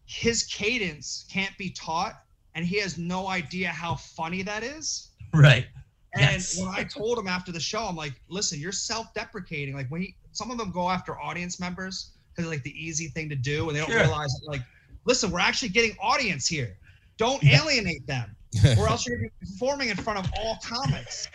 [0.06, 2.24] his cadence can't be taught,
[2.56, 5.10] and he has no idea how funny that is.
[5.34, 5.68] Right.
[6.16, 6.58] And yes.
[6.60, 9.76] when I told him after the show, I'm like, listen, you're self-deprecating.
[9.76, 13.30] Like when he, some of them go after audience members because like the easy thing
[13.30, 14.00] to do, and they don't sure.
[14.00, 14.62] realize like,
[15.06, 16.78] listen, we're actually getting audience here.
[17.18, 17.62] Don't yeah.
[17.62, 18.36] alienate them,
[18.78, 21.28] or else you're performing in front of all comics.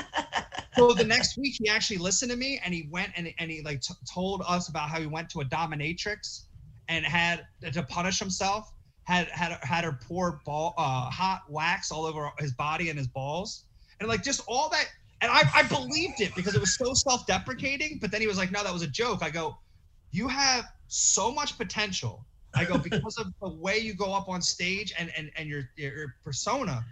[0.76, 3.62] so the next week, he actually listened to me, and he went and and he
[3.62, 6.44] like t- told us about how he went to a dominatrix
[6.88, 8.72] and had to punish himself.
[9.04, 13.06] Had had had her pour ball uh, hot wax all over his body and his
[13.08, 13.64] balls,
[14.00, 14.86] and like just all that.
[15.22, 18.00] And I, I believed it because it was so self-deprecating.
[18.02, 19.56] But then he was like, "No, that was a joke." I go,
[20.16, 22.24] you have so much potential.
[22.56, 25.70] I go because of the way you go up on stage and and and your
[25.76, 26.84] your persona.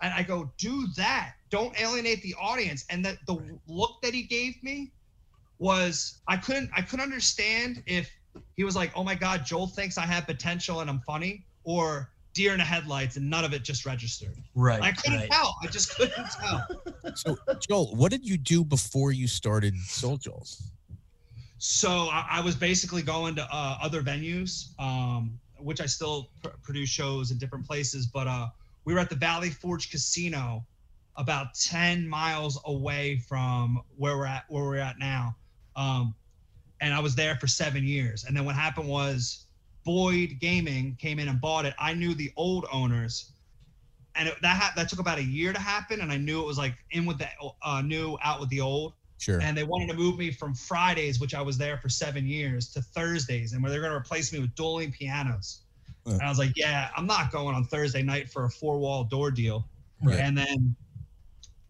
[0.00, 1.34] And I go, do that.
[1.50, 2.84] Don't alienate the audience.
[2.90, 3.36] And that the
[3.68, 4.90] look that he gave me
[5.58, 8.10] was I couldn't I couldn't understand if
[8.56, 12.10] he was like, oh my God, Joel thinks I have potential and I'm funny, or
[12.34, 14.36] deer in the headlights and none of it just registered.
[14.54, 14.82] Right.
[14.82, 15.30] I couldn't right.
[15.30, 15.54] tell.
[15.62, 16.66] I just couldn't tell.
[17.14, 17.36] So
[17.68, 20.62] Joel, what did you do before you started Soul Joels?
[21.64, 26.48] So I, I was basically going to uh, other venues, um, which I still pr-
[26.60, 28.04] produce shows in different places.
[28.04, 28.48] But uh,
[28.84, 30.66] we were at the Valley Forge Casino,
[31.16, 35.36] about ten miles away from where we're at, where we're at now.
[35.76, 36.16] Um,
[36.80, 38.24] and I was there for seven years.
[38.24, 39.46] And then what happened was
[39.84, 43.30] Boyd Gaming came in and bought it, I knew the old owners,
[44.16, 46.46] and it, that ha- that took about a year to happen, and I knew it
[46.46, 47.28] was like in with the
[47.62, 48.94] uh, new, out with the old.
[49.22, 49.40] Sure.
[49.40, 52.72] And they wanted to move me from Fridays, which I was there for seven years,
[52.72, 55.60] to Thursdays, and where they're going to replace me with dueling pianos.
[56.04, 56.14] Huh.
[56.14, 59.04] And I was like, yeah, I'm not going on Thursday night for a four wall
[59.04, 59.64] door deal.
[60.02, 60.18] Right.
[60.18, 60.74] And then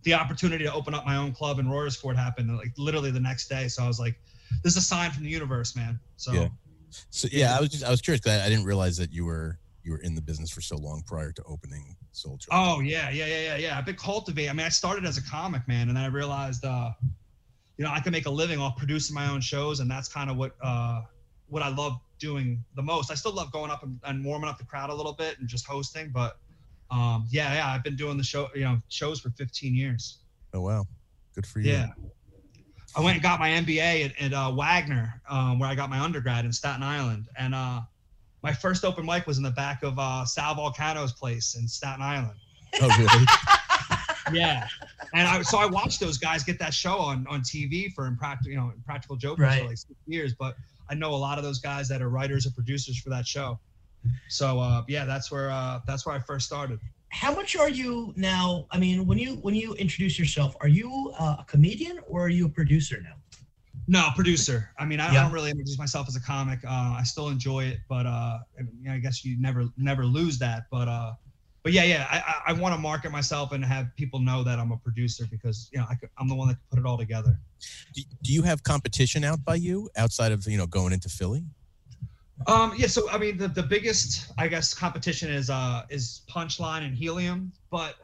[0.03, 3.49] the opportunity to open up my own club in Royersford happened like literally the next
[3.49, 3.69] day.
[3.69, 4.19] So I was like,
[4.65, 6.01] this is a sign from the universe, man.
[6.17, 6.49] So Yeah.
[7.11, 9.27] So yeah, I was just I was curious because I, I didn't realize that you
[9.27, 12.39] were you were in the business for so long prior to opening Soul.
[12.51, 13.79] Oh yeah, yeah, yeah, yeah, yeah.
[13.79, 14.51] I've been cultivating.
[14.51, 16.91] I mean, I started as a comic man, and then I realized, uh,
[17.83, 20.31] you know, I can make a living off producing my own shows, and that's kind
[20.31, 21.01] of what uh,
[21.49, 23.11] what I love doing the most.
[23.11, 25.49] I still love going up and, and warming up the crowd a little bit and
[25.49, 26.39] just hosting, but
[26.93, 30.19] um, yeah, yeah, I've been doing the show, you know, shows for 15 years.
[30.55, 30.85] Oh wow,
[31.35, 31.73] good for you.
[31.73, 31.89] Yeah.
[32.95, 35.99] I went and got my MBA at, at uh, Wagner, um, where I got my
[35.99, 37.81] undergrad in Staten Island, and uh,
[38.45, 42.01] my first open mic was in the back of uh, Sal Vulcano's place in Staten
[42.01, 42.39] Island.
[42.81, 43.27] Oh really?
[44.33, 44.67] Yeah,
[45.15, 48.51] and I so I watched those guys get that show on on TV for impractical,
[48.53, 49.61] you know, impractical jokers Right.
[49.61, 50.35] for like six years.
[50.39, 50.55] But
[50.91, 53.59] I know a lot of those guys that are writers or producers for that show.
[54.29, 56.79] So uh, yeah, that's where uh, that's where I first started.
[57.09, 58.67] How much are you now?
[58.71, 62.29] I mean, when you when you introduce yourself, are you uh, a comedian or are
[62.31, 63.15] you a producer now?
[63.89, 64.71] No, producer.
[64.79, 65.23] I mean, I, I Yeah.
[65.25, 66.61] don't really introduce myself as a comic.
[66.65, 70.39] Uh, I still enjoy it, but uh, I, mean, I guess you never never lose
[70.39, 70.65] that.
[70.71, 71.13] But uh,
[71.63, 74.59] but yeah, yeah, I I, I want to market myself and have people know that
[74.59, 76.87] I'm a producer because you know I, could- I'm the one that can put it
[76.87, 77.39] all together.
[77.95, 81.45] do, do you have competition out by you outside of you know going into Philly?
[82.49, 86.85] Um, yeah, so I mean, the, the biggest, I guess, competition is uh is Punchline
[86.85, 87.95] and Helium, but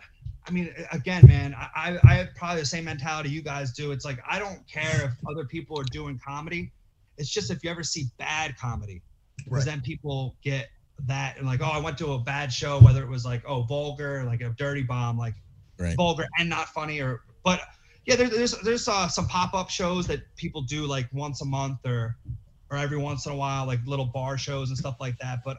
[0.46, 3.90] I mean, again, man, I I I have probably the same mentality you guys do.
[3.90, 6.70] It's like I don't care if other people are doing comedy.
[7.16, 9.02] It's just if you ever see bad comedy,
[9.38, 9.72] because Right.
[9.72, 10.68] then people get
[11.06, 13.62] that and like, oh, I went to a bad show, whether it was like, oh,
[13.62, 15.34] vulgar, like a dirty bomb, like
[15.78, 15.94] Right.
[15.96, 17.60] vulgar and not funny, or but
[18.04, 21.44] yeah, there, there's there's uh, some pop up shows that people do like once a
[21.44, 22.16] month or
[22.70, 25.40] or every once in a while, like little bar shows and stuff like that.
[25.44, 25.58] But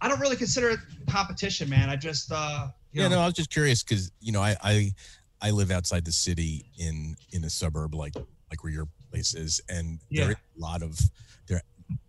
[0.00, 1.88] I don't really consider it competition, man.
[1.88, 4.56] I just uh, you Yeah, know, no, I was just curious because you know I,
[4.62, 4.92] I
[5.40, 8.14] I live outside the city in in a suburb like
[8.50, 10.30] like where your place is, and there Yeah.
[10.30, 11.10] is a lot of there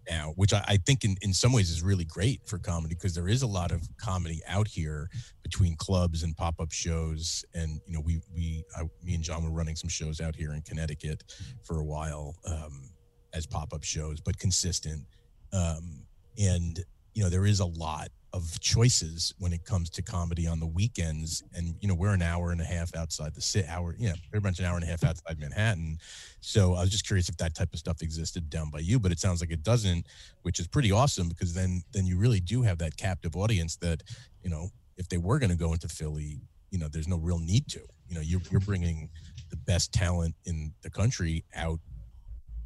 [0.09, 3.13] now, which I, I think in in some ways is really great for comedy because
[3.13, 5.09] there is a lot of comedy out here
[5.43, 9.43] between clubs and pop up shows, and you know we we I, me and John
[9.43, 11.23] were running some shows out here in Connecticut
[11.63, 12.89] for a while um,
[13.33, 15.05] as pop up shows, but consistent,
[15.51, 16.05] um,
[16.37, 16.79] and
[17.13, 20.65] you know there is a lot of choices when it comes to comedy on the
[20.67, 21.43] weekends.
[21.53, 24.09] And you know we're an hour and a half outside the city hour yeah you
[24.09, 25.97] know, pretty much an hour and a half outside manhattan.
[26.41, 29.11] So i was just curious if that type of stuff existed down by you but
[29.11, 30.07] it sounds like it doesn't
[30.41, 34.03] which is pretty awesome because then then you really do have that captive audience that
[34.43, 36.41] you know if they were going to go into philly
[36.73, 37.79] you know there's no real need to.
[38.09, 39.09] You know you're, you're bringing
[39.49, 41.79] the best talent in the country out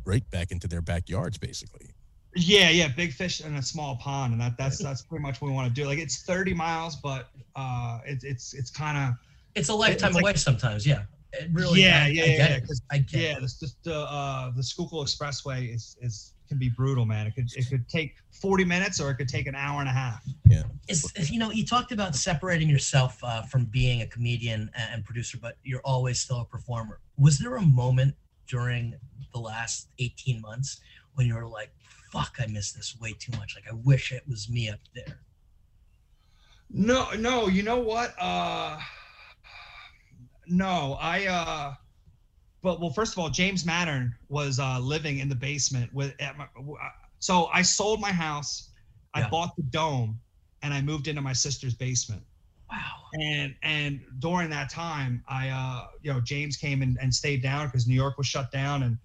[0.06, 1.92] right back into their backyards basically
[2.36, 5.48] yeah, yeah, big fish in a small pond, and that that's that's pretty much what
[5.50, 5.88] we want to do.
[5.88, 9.16] Like it's 30 miles, but uh, it's it's it's kind of
[9.56, 10.86] It's a lifetime It's like- away sometimes.
[10.86, 11.82] Yeah, it really.
[11.82, 12.68] yeah, I, yeah, I yeah, get yeah, it.
[12.68, 13.38] 'cause- I get yeah.
[13.38, 13.42] it.
[13.42, 17.28] This just the uh, the Schuylkill Expressway is is can be brutal, man.
[17.28, 19.94] It could it could take 40 minutes or it could take an hour and a
[19.94, 20.24] half.
[20.46, 20.64] Yeah.
[20.88, 25.06] Is you know you talked about separating yourself uh, from being a comedian and, and
[25.06, 27.00] producer, but you're always still a performer.
[27.18, 28.16] Was there a moment
[28.48, 28.94] during
[29.34, 30.80] the last 18 months
[31.16, 31.70] when you were like,
[32.12, 33.56] "Fuck, I miss this way too much.
[33.56, 35.20] Like I wish it was me up there."
[36.70, 38.14] No, no, you know what?
[38.20, 38.80] Uh
[40.48, 41.74] no, I uh
[42.64, 46.38] but well first of all, James Mattern was uh living in the basement with at
[46.38, 46.90] my uh,
[47.20, 48.72] so I sold my house,
[49.14, 49.30] I Yeah.
[49.30, 50.20] bought the dome
[50.62, 52.24] and I moved into my sister's basement.
[52.72, 52.94] Wow.
[53.14, 57.68] And and during that time, I uh you know, James came and, and stayed down
[57.68, 58.98] because New York was shut down and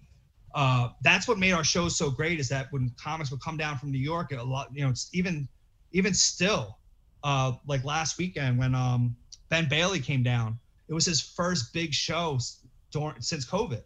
[0.53, 3.77] uh, that's what made our show so great is that when comics would come down
[3.77, 5.47] from New York, a lot, you know, it's even,
[5.91, 6.77] even still,
[7.23, 9.15] uh, like last weekend when um,
[9.49, 12.37] Ben Bailey came down, it was his first big show
[12.91, 13.81] during, since COVID.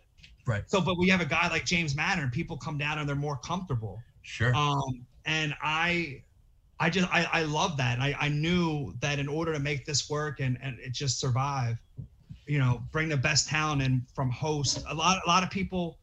[0.45, 0.63] Right.
[0.67, 3.38] So, but we have a guy like James Mattern, people come down and they're more
[3.38, 4.01] comfortable.
[4.21, 4.53] Sure.
[4.56, 6.23] Um, and I,
[6.80, 7.95] I just, I, I love that.
[7.95, 11.19] And I, I knew that in order to make this work and, and it just
[11.19, 11.77] survive,
[12.45, 14.84] you know, bring the best talent in from host.
[14.89, 15.97] A lot, a lot of people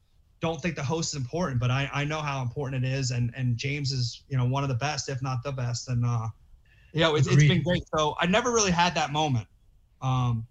[0.45, 3.13] don't think the host is important, but I, I know how important it is.
[3.13, 5.89] And, and James is, you know, one of the best, if not the best.
[5.89, 6.29] And, uh,
[6.93, 7.83] you know, it's, it's been great.
[7.97, 9.49] So I never really had that moment.
[10.03, 10.47] Um,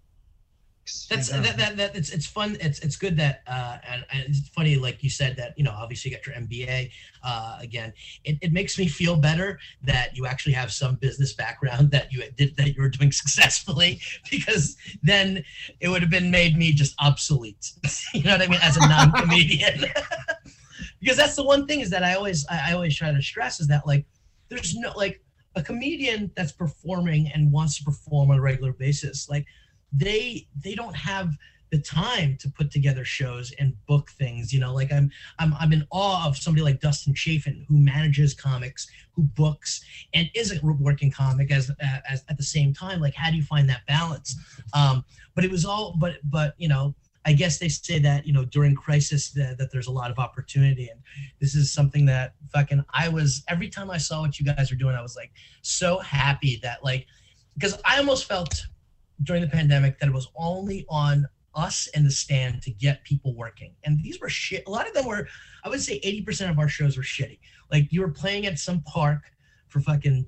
[1.08, 2.58] That's that, that, that it's it's fun.
[2.60, 5.70] It's it's good that uh and, and it's funny like you said that you know
[5.70, 6.90] obviously you got your MBA
[7.22, 7.92] uh again.
[8.24, 12.22] It, it makes me feel better that you actually have some business background that you
[12.36, 15.42] did that you were doing successfully because then
[15.80, 17.72] it would have been made me just obsolete.
[18.14, 19.86] you know what I mean as a non-comedian.
[21.00, 23.68] because that's the one thing is that I always I always try to stress is
[23.68, 24.04] that like
[24.50, 25.22] there's no like
[25.56, 29.46] a comedian that's performing and wants to perform on a regular basis like
[29.94, 31.30] they they don't have
[31.70, 35.72] the time to put together shows and book things you know like i'm i'm, I'm
[35.72, 40.60] in awe of somebody like dustin chafin who manages comics who books and is a
[40.64, 41.70] working comic as,
[42.10, 43.00] as at the same time.
[43.00, 44.36] Like how do you find that balance?
[44.72, 45.04] Um
[45.34, 46.94] but it was all but but you know
[47.26, 50.18] I guess they say that you know during crisis that, that, there's a lot of
[50.18, 51.00] opportunity, and
[51.40, 54.76] this is something that fucking I was every time I saw what you guys were
[54.76, 57.06] doing, I was like so happy that like
[57.54, 58.66] because I almost felt
[59.22, 63.34] during the pandemic that it was only on us and the stand to get people
[63.34, 63.74] working.
[63.84, 64.64] And these were shit.
[64.66, 65.28] A lot of them were,
[65.64, 67.38] I would say 80% of our shows were shitty.
[67.70, 69.22] Like you were playing at some park
[69.68, 70.26] for fucking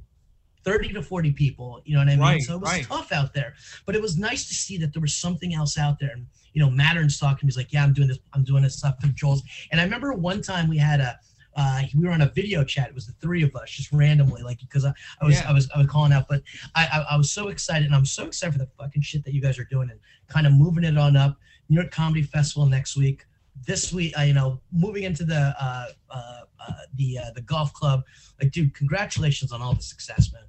[0.64, 1.80] 30 to 40 people.
[1.84, 2.20] You know what I mean?
[2.20, 2.84] Right, so it was right.
[2.84, 3.54] tough out there.
[3.86, 6.10] But it was nice to see that there was something else out there.
[6.10, 7.48] And, you know, Mattern's talking to me.
[7.48, 8.18] He's like, yeah, I'm doing this.
[8.32, 9.42] I'm doing this stuff for Joel's.
[9.70, 11.18] And I remember one time we had a,
[11.56, 12.88] uh, we were on a video chat.
[12.88, 15.48] It was the three of us, just randomly, like because I, I was yeah.
[15.48, 16.42] I was I was calling out, but
[16.74, 19.32] I, I, I was so excited, and I'm so excited for the fucking shit that
[19.32, 21.38] you guys are doing and kind of moving it on up.
[21.68, 23.24] New York Comedy Festival next week.
[23.66, 27.72] This week, uh, you know, moving into the uh, uh, uh the uh, the golf
[27.72, 28.02] club.
[28.40, 30.42] Like, dude, congratulations on all the success, man.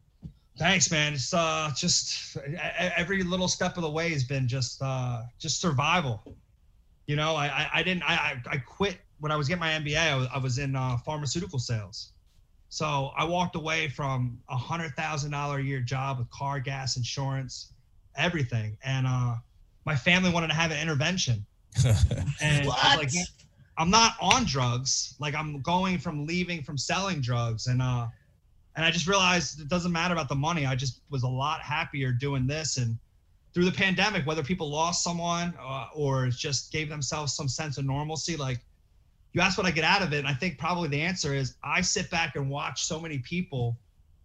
[0.60, 1.14] Thanks, man.
[1.14, 2.36] It's uh just
[2.98, 6.36] every little step of the way has been just uh just survival.
[7.06, 9.98] You know, I I, I didn't I I quit when I was getting my MBA,
[9.98, 12.12] I was, I was in uh, pharmaceutical sales.
[12.70, 16.98] So I walked away from a hundred thousand dollar a year job with car, gas,
[16.98, 17.72] insurance,
[18.16, 19.36] everything, and uh,
[19.86, 21.46] my family wanted to have an intervention.
[22.42, 23.10] and like,
[23.78, 25.16] I'm not on drugs.
[25.20, 28.08] Like I'm going from leaving from selling drugs, and uh,
[28.76, 30.66] and I just realized it doesn't matter about the money.
[30.66, 32.98] I just was a lot happier doing this, and
[33.54, 37.86] through the pandemic, whether people lost someone uh, or just gave themselves some sense of
[37.86, 38.60] normalcy, like
[39.38, 40.18] you asked what I get out of it.
[40.18, 43.78] And I think probably the answer is I sit back and watch so many people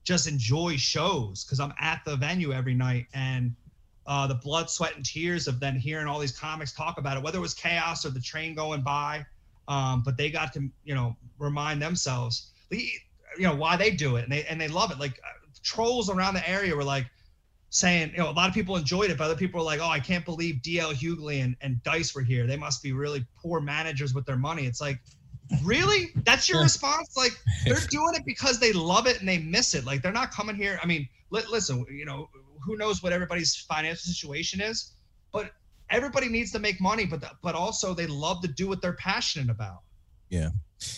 [0.05, 3.55] just enjoy shows because I'm at the venue every night and
[4.07, 7.23] uh, the blood, sweat, and tears of then hearing all these comics talk about it,
[7.23, 9.27] whether it was chaos or the train going by.
[9.69, 12.89] Um, but they got to, you know, remind themselves, you
[13.39, 14.99] know, why they do it and they and they love it.
[14.99, 17.05] Like uh, trolls around the area were like,
[17.73, 19.89] saying, you know, a lot of people enjoyed it, but other people were like, oh,
[19.89, 22.47] I can't believe DL Hughley and, and Dice were here.
[22.47, 24.67] They must be really poor managers with their money.
[24.67, 25.01] It's like,
[25.65, 26.11] really?
[26.17, 27.17] That's your response?
[27.17, 27.33] Like,
[27.65, 29.87] they're doing it because they love it and they miss it.
[29.87, 30.79] Like, they're not coming here.
[30.83, 32.29] I mean, li- listen, you know,
[32.63, 34.93] who knows what everybody's financial situation is,
[35.33, 35.53] but
[35.89, 38.93] everybody needs to make money, but the, but also they love to do what they're
[38.93, 39.79] passionate about.
[40.29, 40.51] Yeah.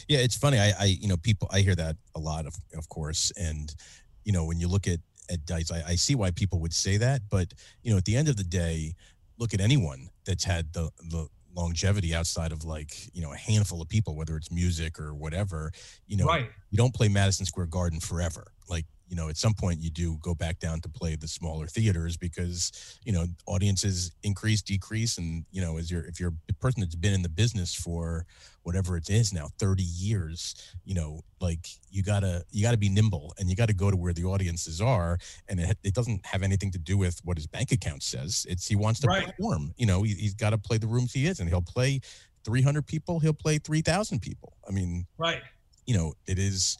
[0.08, 0.58] Yeah, it's funny.
[0.58, 3.30] I, I, you know, people, I hear that a lot, of, of course.
[3.36, 3.72] And,
[4.24, 4.98] you know, when you look at
[5.30, 5.70] at Dice.
[5.70, 8.36] I, I see why people would say that, but you know, at the end of
[8.36, 8.94] the day,
[9.38, 13.80] look at anyone that's had the the longevity outside of like you know a handful
[13.80, 15.70] of people whether it's music or whatever
[16.06, 16.50] you know right.
[16.70, 18.84] you don't play madison square garden forever like
[19.14, 22.16] you know at some point you do go back down to play the smaller theaters
[22.16, 26.80] because you know audiences increase decrease and you know as you're if you're a person
[26.80, 28.26] that's been in the business for
[28.64, 33.32] whatever it is now 30 years you know like you gotta you gotta be nimble
[33.38, 35.16] and you gotta go to where the audiences are
[35.48, 38.44] and it, it doesn't have anything to do with what his bank account says.
[38.48, 39.26] It's he wants to right.
[39.26, 42.00] perform you know he, he's got to play the rooms he is and he'll play
[42.42, 44.56] 300 people he'll play 3000 people.
[44.68, 45.42] I mean right.
[45.86, 46.78] you know it is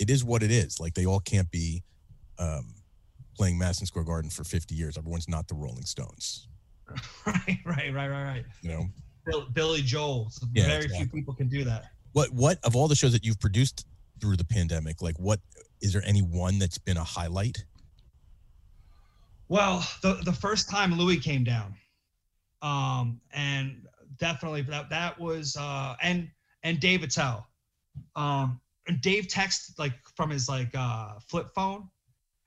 [0.00, 0.80] it is what it is.
[0.80, 1.84] Like they all can't be
[2.38, 2.74] um,
[3.36, 4.96] playing Madison Square Garden for 50 years.
[4.96, 6.48] Everyone's not the Rolling Stones.
[7.26, 8.44] right, right, right, right, right.
[8.62, 8.86] You know,
[9.26, 10.32] Bill, Billy Joel.
[10.54, 11.06] Yeah, very exactly.
[11.06, 11.84] few people can do that.
[12.12, 13.86] What what of all the shows that you've produced
[14.20, 15.38] through the pandemic, like what
[15.80, 17.64] is there any one that's been a highlight?
[19.48, 21.74] Well, the the first time Louis came down,
[22.62, 23.86] um, and
[24.18, 26.28] definitely that that was uh, and
[26.64, 27.46] and Dave Attell.
[28.16, 31.88] Um, and Dave texted like from his like uh flip phone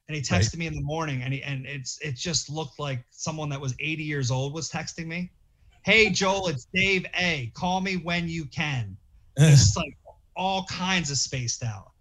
[0.08, 0.58] and he texted right.
[0.58, 3.74] me in the morning and he and it's it just looked like someone that was
[3.80, 5.32] 80 years old was texting me.
[5.84, 7.52] Hey Joel, it's Dave A.
[7.54, 8.98] Call me when you can.
[9.38, 9.98] Just like
[10.36, 11.92] all kinds of spaced out.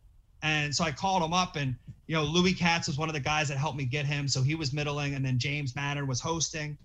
[0.42, 1.74] And so I called him up and
[2.06, 4.28] you know, Louis Katz was one of the guys that helped me get him.
[4.28, 6.76] So he was middling and then James Mattern was hosting.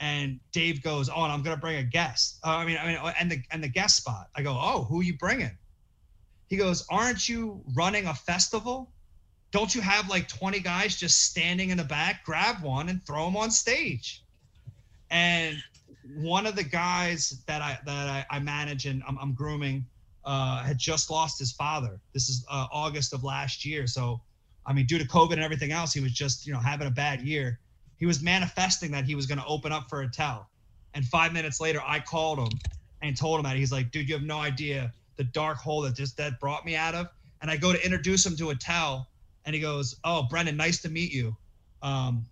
[0.00, 2.38] And Dave goes, Oh, and I'm gonna bring a guest.
[2.44, 4.28] Uh, I mean, I mean, and the and the guest spot.
[4.34, 5.56] I go, Oh, who are you bringing?
[6.52, 8.92] He goes, Aren't you running a festival?
[9.52, 12.26] Don't you have like 20 guys just standing in the back?
[12.26, 14.22] Grab one and throw them on stage.
[15.10, 15.56] and
[16.14, 19.86] one of the guys that I that I, I manage and I'm, I'm grooming
[20.26, 21.98] uh, had just lost his father.
[22.12, 23.86] This is uh, August of last year.
[23.86, 24.20] So,
[24.66, 26.90] I mean, due to COVID and everything else, he was just you know having a
[26.90, 27.60] bad year.
[27.96, 30.50] He was manifesting that he was going to open up for Attell,
[30.92, 32.58] and five minutes later, I called him
[33.00, 34.92] and told him that he's like, dude, you have no idea
[35.22, 37.08] the dark hole that just that brought me out of.
[37.40, 39.08] And I go to introduce him to Attell,
[39.44, 41.36] and he goes, "Oh, Brendan, nice to meet you.
[41.82, 42.26] Um,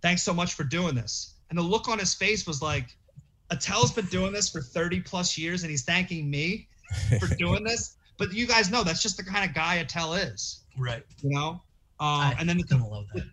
[0.00, 2.96] thanks so much for doing this." And the look on his face was like,
[3.50, 6.68] Attell's been doing this for 30 plus years, and he's thanking me
[7.20, 7.96] for doing this.
[8.18, 11.04] But you guys know that's just the kind of guy Attell is, Right.
[11.22, 11.60] you know.
[12.00, 13.24] Um, and then the, gonna love that.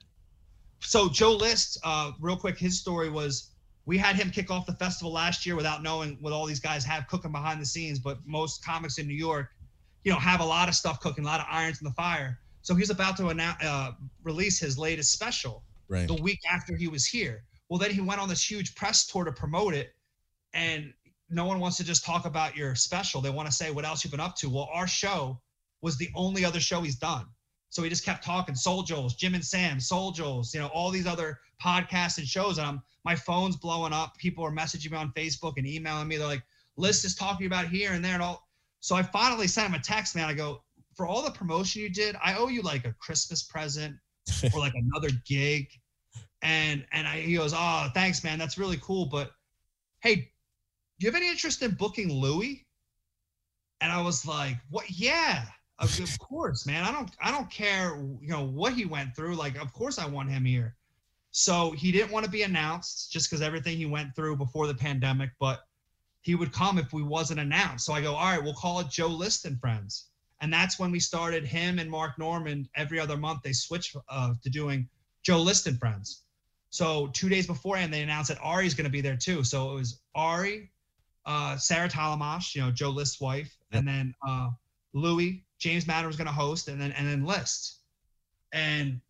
[0.82, 3.49] so Joe List, uh, real quick, his story was
[3.90, 6.86] we had him kick off the festival last year without knowing what all these guys
[6.86, 7.98] have cooking behind the scenes.
[7.98, 9.50] But most comics in New York,
[10.04, 12.38] you know, have a lot of stuff cooking, a lot of irons in the fire.
[12.62, 16.08] So he's about to announce, uh, release his latest special Right.
[16.08, 17.46] the week after he was here.
[17.68, 19.96] Well, then he went on this huge press tour to promote it,
[20.54, 20.94] and
[21.32, 23.22] no one wants to just talk about your special.
[23.22, 24.52] They want to say what else you've been up to.
[24.52, 25.42] Well, our show
[25.82, 27.26] was the only other show he's done.
[27.70, 30.92] So he just kept talking Soul Joel's, Jim and Sam, Soul Joel's, you know, all
[30.92, 32.60] these other podcasts and shows.
[32.60, 34.16] And I'm my phone's blowing up.
[34.20, 36.18] People are messaging me on Facebook and emailing me.
[36.18, 36.43] They're like,
[36.78, 38.47] List is talking about here and there and all.
[38.82, 40.30] So I finally sent him a text, man.
[40.30, 40.62] I go,
[40.95, 43.95] for all the promotion you did, I owe you like a Christmas present
[44.53, 45.70] or like another gig.
[46.43, 48.38] And and I, he goes, oh, thanks, man.
[48.38, 49.07] That's really cool.
[49.07, 49.32] But
[50.01, 50.22] hey, do
[50.99, 52.64] you have any interest in booking Louis?
[53.82, 54.86] And I was like, what?
[54.88, 55.45] Yeah,
[55.80, 56.84] of, of course, man.
[56.84, 59.34] I don't I don't care, you know, what he went through.
[59.34, 60.76] Like, of course I want him here.
[61.32, 64.74] So he didn't want to be announced just because everything he went through before the
[64.74, 65.62] pandemic, but
[66.22, 67.86] he would come if we wasn't announced.
[67.86, 70.06] So I go, all right, we'll call it Joe List and Friends.
[70.42, 73.42] And that's when we started him and Mark Normand every other month.
[73.44, 74.88] They switched uh, to doing
[75.24, 76.24] Joe List and Friends.
[76.72, 79.44] So two days beforehand, they announced that Ari's going to be there too.
[79.44, 80.72] So it was Ari,
[81.26, 84.50] uh, Sarah Tollemache, you know, Joe List's wife, and then uh,
[84.94, 87.80] Louis, James Mattern was going to host, and then and then List.
[88.52, 89.02] And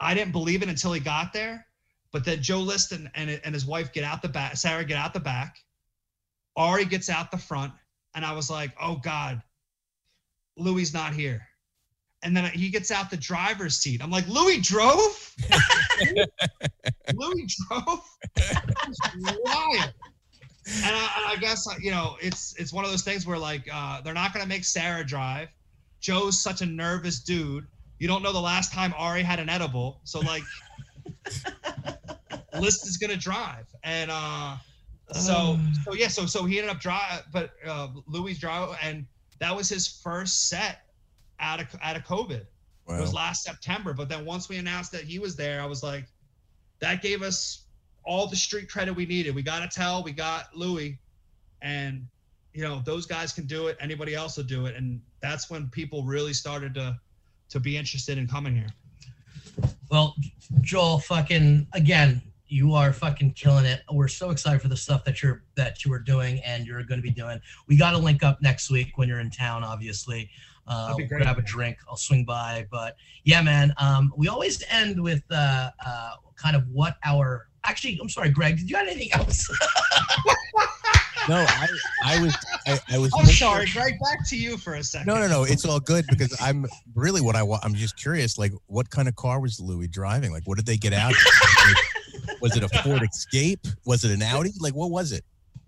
[0.00, 1.66] I didn't believe it until he got there.
[2.12, 4.96] But then Joe List and, and, and his wife get out the back, Sarah get
[4.96, 5.58] out the back.
[6.56, 7.72] Ari gets out the front.
[8.14, 9.40] And I was like, oh God,
[10.56, 11.46] Louis not here.
[12.22, 14.02] And then he gets out the driver's seat.
[14.02, 15.34] I'm like, Louis drove?
[17.14, 18.02] Louis drove?
[19.44, 19.94] Wild.
[20.84, 24.02] And I, I guess you know it's it's one of those things where like uh,
[24.02, 25.48] they're not gonna make Sarah drive.
[26.00, 27.66] Joe's such a nervous dude.
[28.00, 30.42] You don't know the last time Ari had an edible, so like,
[32.58, 34.56] List is gonna drive, and uh,
[35.12, 39.06] so so yeah, so so he ended up drive, but uh, Louis drive, and
[39.38, 40.86] that was his first set
[41.40, 42.46] out of out of COVID.
[42.88, 45.82] It was last September, but then once we announced that he was there, I was
[45.82, 46.06] like,
[46.80, 47.66] that gave us
[48.02, 49.34] all the street credit we needed.
[49.34, 50.98] We got Attell, we got Louis,
[51.60, 52.06] and
[52.54, 53.76] you know those guys can do it.
[53.78, 56.98] Anybody else will do it, and that's when people really started to
[57.50, 58.68] to be interested in coming here.
[59.90, 60.14] Well,
[60.60, 63.82] Joel, fucking again, you are fucking killing it.
[63.90, 66.98] We're so excited for the stuff that you're that you are doing and you're going
[66.98, 67.40] to be doing.
[67.68, 70.30] We got to link up next week when you're in town, obviously.
[70.66, 71.22] Uh, That'd be great.
[71.22, 71.78] grab a drink.
[71.88, 72.66] I'll swing by.
[72.70, 77.48] But yeah, man, um, we always end with uh, uh, kind of what our.
[77.64, 78.56] Actually, I'm sorry, Greg.
[78.56, 79.48] Did you have anything else?
[81.28, 81.68] No, I,
[82.04, 83.12] I was, I, I was.
[83.16, 83.98] I'm sorry, Greg.
[84.00, 85.06] Back to you for a second.
[85.06, 85.44] No, no, no.
[85.44, 87.64] It's all good because I'm really what I want.
[87.64, 88.38] I'm just curious.
[88.38, 90.32] Like, what kind of car was Louis driving?
[90.32, 91.14] Like, what did they get out?
[92.40, 93.66] Was it a Ford Escape?
[93.84, 94.52] Was it an Audi?
[94.58, 95.24] Like, what was it?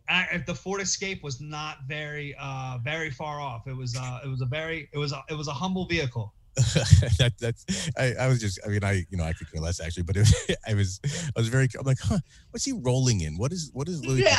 [0.09, 3.67] I, the Ford Escape was not very uh very far off.
[3.67, 6.35] It was uh it was a very it was a, it was a humble vehicle.
[7.19, 7.65] that, that's.
[7.97, 8.61] I, I was just.
[8.67, 11.01] I mean, I you know I could care less actually, but it, was- I was
[11.05, 11.69] I was very.
[11.79, 12.19] I'm like, huh?
[12.51, 13.39] What's he rolling in?
[13.39, 14.23] What is what is Louis?
[14.23, 14.39] yeah.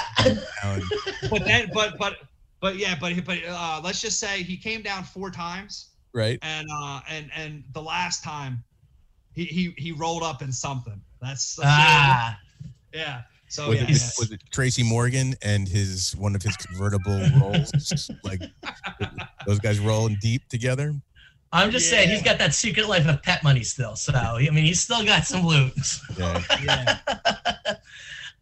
[0.64, 0.82] down?
[1.30, 2.18] But then but but
[2.60, 6.38] but yeah, but but uh let's just say he came down four times Right.
[6.44, 8.64] and uh and and the last time
[9.34, 11.02] he he he rolled up in something.
[11.22, 12.40] That's, that's ah,
[12.94, 13.22] yeah.
[13.48, 14.10] So Was, yeah, it, yeah.
[14.20, 18.10] was it Tracy Morgan and his one of his convertible rolls?
[18.24, 18.42] like
[19.48, 20.94] those guys rolling deep together.
[21.54, 23.96] I'm just saying he's got that secret life of pet money still.
[23.96, 25.72] So I mean, he's still got some loot.
[26.18, 26.42] Yeah.
[26.64, 27.76] yeah.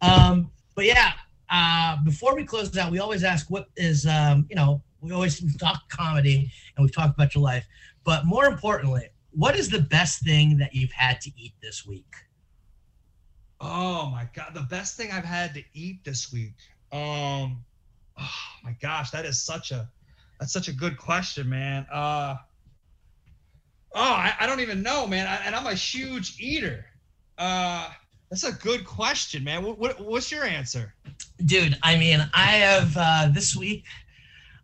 [0.00, 1.12] um, but yeah,
[1.50, 5.44] uh, before we close out, we always ask what is, um, you know, we always
[5.58, 7.66] talk comedy and we've talked about your life,
[8.02, 12.14] but more importantly, what is the best thing that you've had to eat this week?
[13.60, 16.54] Oh my god, the best thing I've had to eat this week.
[16.90, 17.62] Um
[18.18, 18.30] oh
[18.64, 19.88] my gosh, that is such a
[20.40, 21.86] that's such a good question, man.
[21.92, 22.36] Uh
[23.94, 25.26] oh, I, I don't even know, man.
[25.26, 26.86] I, and I'm a huge eater.
[27.38, 27.88] Uh
[28.30, 29.62] That's a good question, man.
[29.62, 30.94] What, what what's your answer?
[31.44, 33.84] Dude, I mean, I have uh, this week.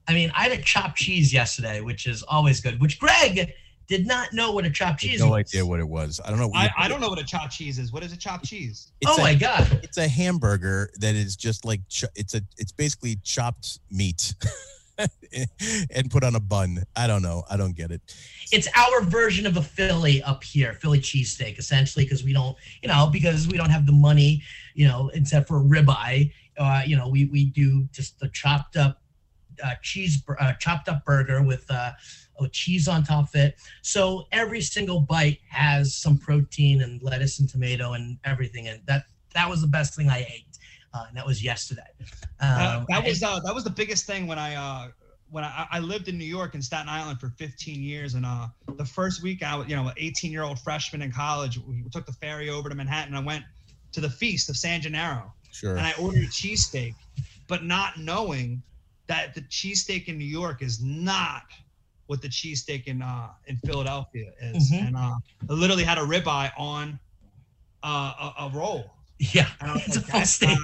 [0.07, 2.81] I mean, I had a chopped cheese yesterday, which is always good.
[2.81, 3.53] Which Greg
[3.89, 5.17] did not know what a chopped cheese.
[5.17, 5.21] Is.
[5.21, 5.41] No was.
[5.41, 6.21] idea what it was.
[6.25, 6.51] I don't know.
[6.55, 7.93] I, I don't know what a chopped cheese is.
[7.93, 8.93] What is a chopped cheese?
[9.01, 9.81] It's oh a, my god!
[9.83, 14.35] It's a hamburger that is just like ch- it's a it's basically chopped meat
[15.95, 16.83] and put on a bun.
[16.97, 17.45] I don't know.
[17.51, 18.01] I don't get it.
[18.53, 22.89] It's our version of a Philly up here, Philly cheesesteak, essentially, because we don't, you
[22.89, 24.43] know, because we don't have the money,
[24.75, 26.33] you know, except for ribeye.
[26.57, 29.01] Uh, you know, we we do just the chopped up
[29.65, 31.93] uh, cheese, uh, chopped up burger with uh,
[32.41, 33.57] with cheese on top of it.
[33.83, 39.05] So every single bite has some protein and lettuce and tomato and everything, and that
[39.35, 40.48] that was the best thing I ate.
[40.95, 41.83] Uh, and that was yesterday.
[42.01, 42.07] Um,
[42.41, 44.89] Uh, that was uh, that was the biggest thing when I uh,
[45.31, 48.49] when I, I lived in New York in Staten Island for 15 years, and uh,
[48.77, 51.85] the first week I was you know an 18 year old freshman in college, we
[51.93, 53.15] took the ferry over to Manhattan.
[53.15, 53.45] I went
[53.93, 55.77] to the feast of San Gennaro, Sure.
[55.77, 56.95] and I ordered a cheesesteak,
[57.49, 58.63] but not knowing
[59.07, 61.43] that the cheesesteak in New York is not
[62.07, 64.87] what the cheesesteak in uh, in Philadelphia is, Mhm.
[64.89, 65.15] and uh,
[65.51, 66.99] I literally had a ribeye on
[67.83, 68.95] uh, a, a roll.
[69.19, 70.59] Yeah, And I was it's a full that's steak.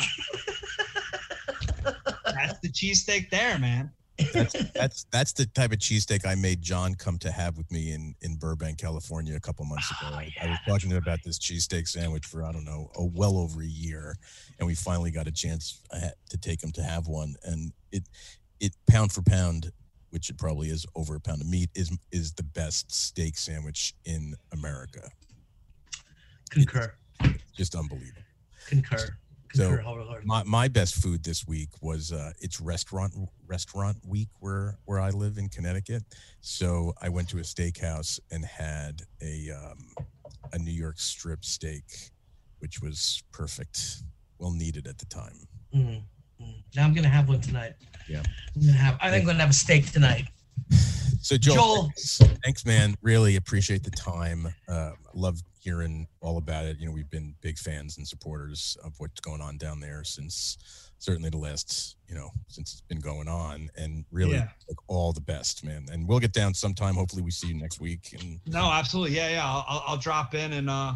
[1.85, 1.95] not-
[2.25, 3.91] That's the cheesesteak there, man.
[4.33, 7.93] that's that's that's the type of cheesesteak I made John come to have with me
[7.93, 10.11] in in Burbank, California, a couple months ago.
[10.13, 12.91] Oh, I, I was talking to him about this cheesesteak sandwich for I don't know,
[12.97, 14.17] a well over a year,
[14.59, 17.35] and we finally got a chance uh, to take him to have one.
[17.45, 18.05] And it
[18.61, 19.73] it pound for pound,
[20.11, 23.95] which it probably is over a pound of meat, is is the best steak sandwich
[24.05, 25.11] in America.
[26.51, 26.95] Concur.
[27.57, 28.23] Just unbelievable.
[28.67, 29.17] Concur.
[29.55, 29.83] So, Concur.
[29.83, 30.27] hold on, hold on.
[30.27, 33.15] My my best food this week was uh it's restaurant
[33.47, 36.03] restaurant week where where I live in Connecticut.
[36.41, 39.79] So I went to a steakhouse and had a um
[40.53, 41.85] a New York strip steak,
[42.59, 44.03] which was perfect.
[44.39, 45.47] Well needed at the time.
[45.75, 46.03] Mm,
[46.43, 46.55] mm.
[46.75, 47.75] Now I'm gonna have one tonight.
[48.09, 48.23] Yeah.
[48.57, 48.99] I'm gonna have.
[49.01, 50.27] I think I'm gonna have a steak tonight.
[51.25, 51.83] So Joel, Joel.
[51.85, 52.95] Thanks, thanks, man.
[53.01, 54.47] Really appreciate the time.
[54.69, 56.79] Uh, love hearing all about it.
[56.79, 60.91] You know, we've been big fans and supporters of what's going on down there since
[60.99, 63.71] certainly the last, you know, since it's been going on.
[63.75, 64.49] And really, Yeah.
[64.69, 65.87] like all the best, man.
[65.91, 66.95] And we'll get down sometime.
[66.95, 68.15] Hopefully, we see you next week.
[68.21, 69.17] And No, absolutely.
[69.17, 69.47] Yeah, yeah.
[69.47, 70.93] I'll, I'll, I'll drop in and uh,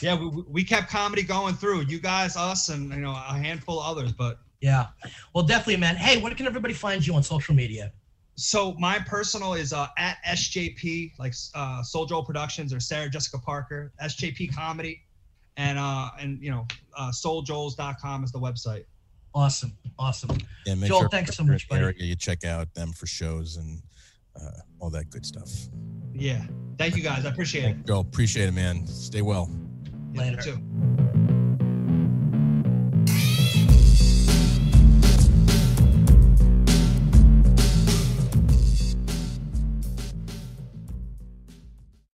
[0.00, 1.82] yeah, we, we- we kept comedy going through.
[1.82, 4.12] You guys, us, and you know a handful of others.
[4.12, 4.86] But Yeah.
[5.34, 5.96] Well, definitely, man.
[5.96, 7.92] Hey, where can everybody find you on social media?
[8.38, 13.36] So my personal is uh, at SJP, like uh, Soul Joel Productions or Sarah Jessica
[13.36, 15.02] Parker, SJP Comedy,
[15.56, 16.64] and uh, and you know
[16.96, 18.84] uh, souljoels.com is the website.
[19.34, 19.72] Awesome.
[19.98, 20.38] Awesome.
[20.64, 21.82] yeah, make Joel, sure thanks so much, in buddy.
[21.82, 23.82] area, you check out them for shows and
[24.40, 25.50] uh, all that good stuff.
[26.14, 26.46] Yeah.
[26.78, 27.26] Thank you guys.
[27.26, 27.86] I appreciate it.
[27.86, 28.86] Joel, appreciate it, man.
[28.86, 29.50] Stay well.
[30.14, 30.42] Yeah, you Later.
[30.42, 31.07] too.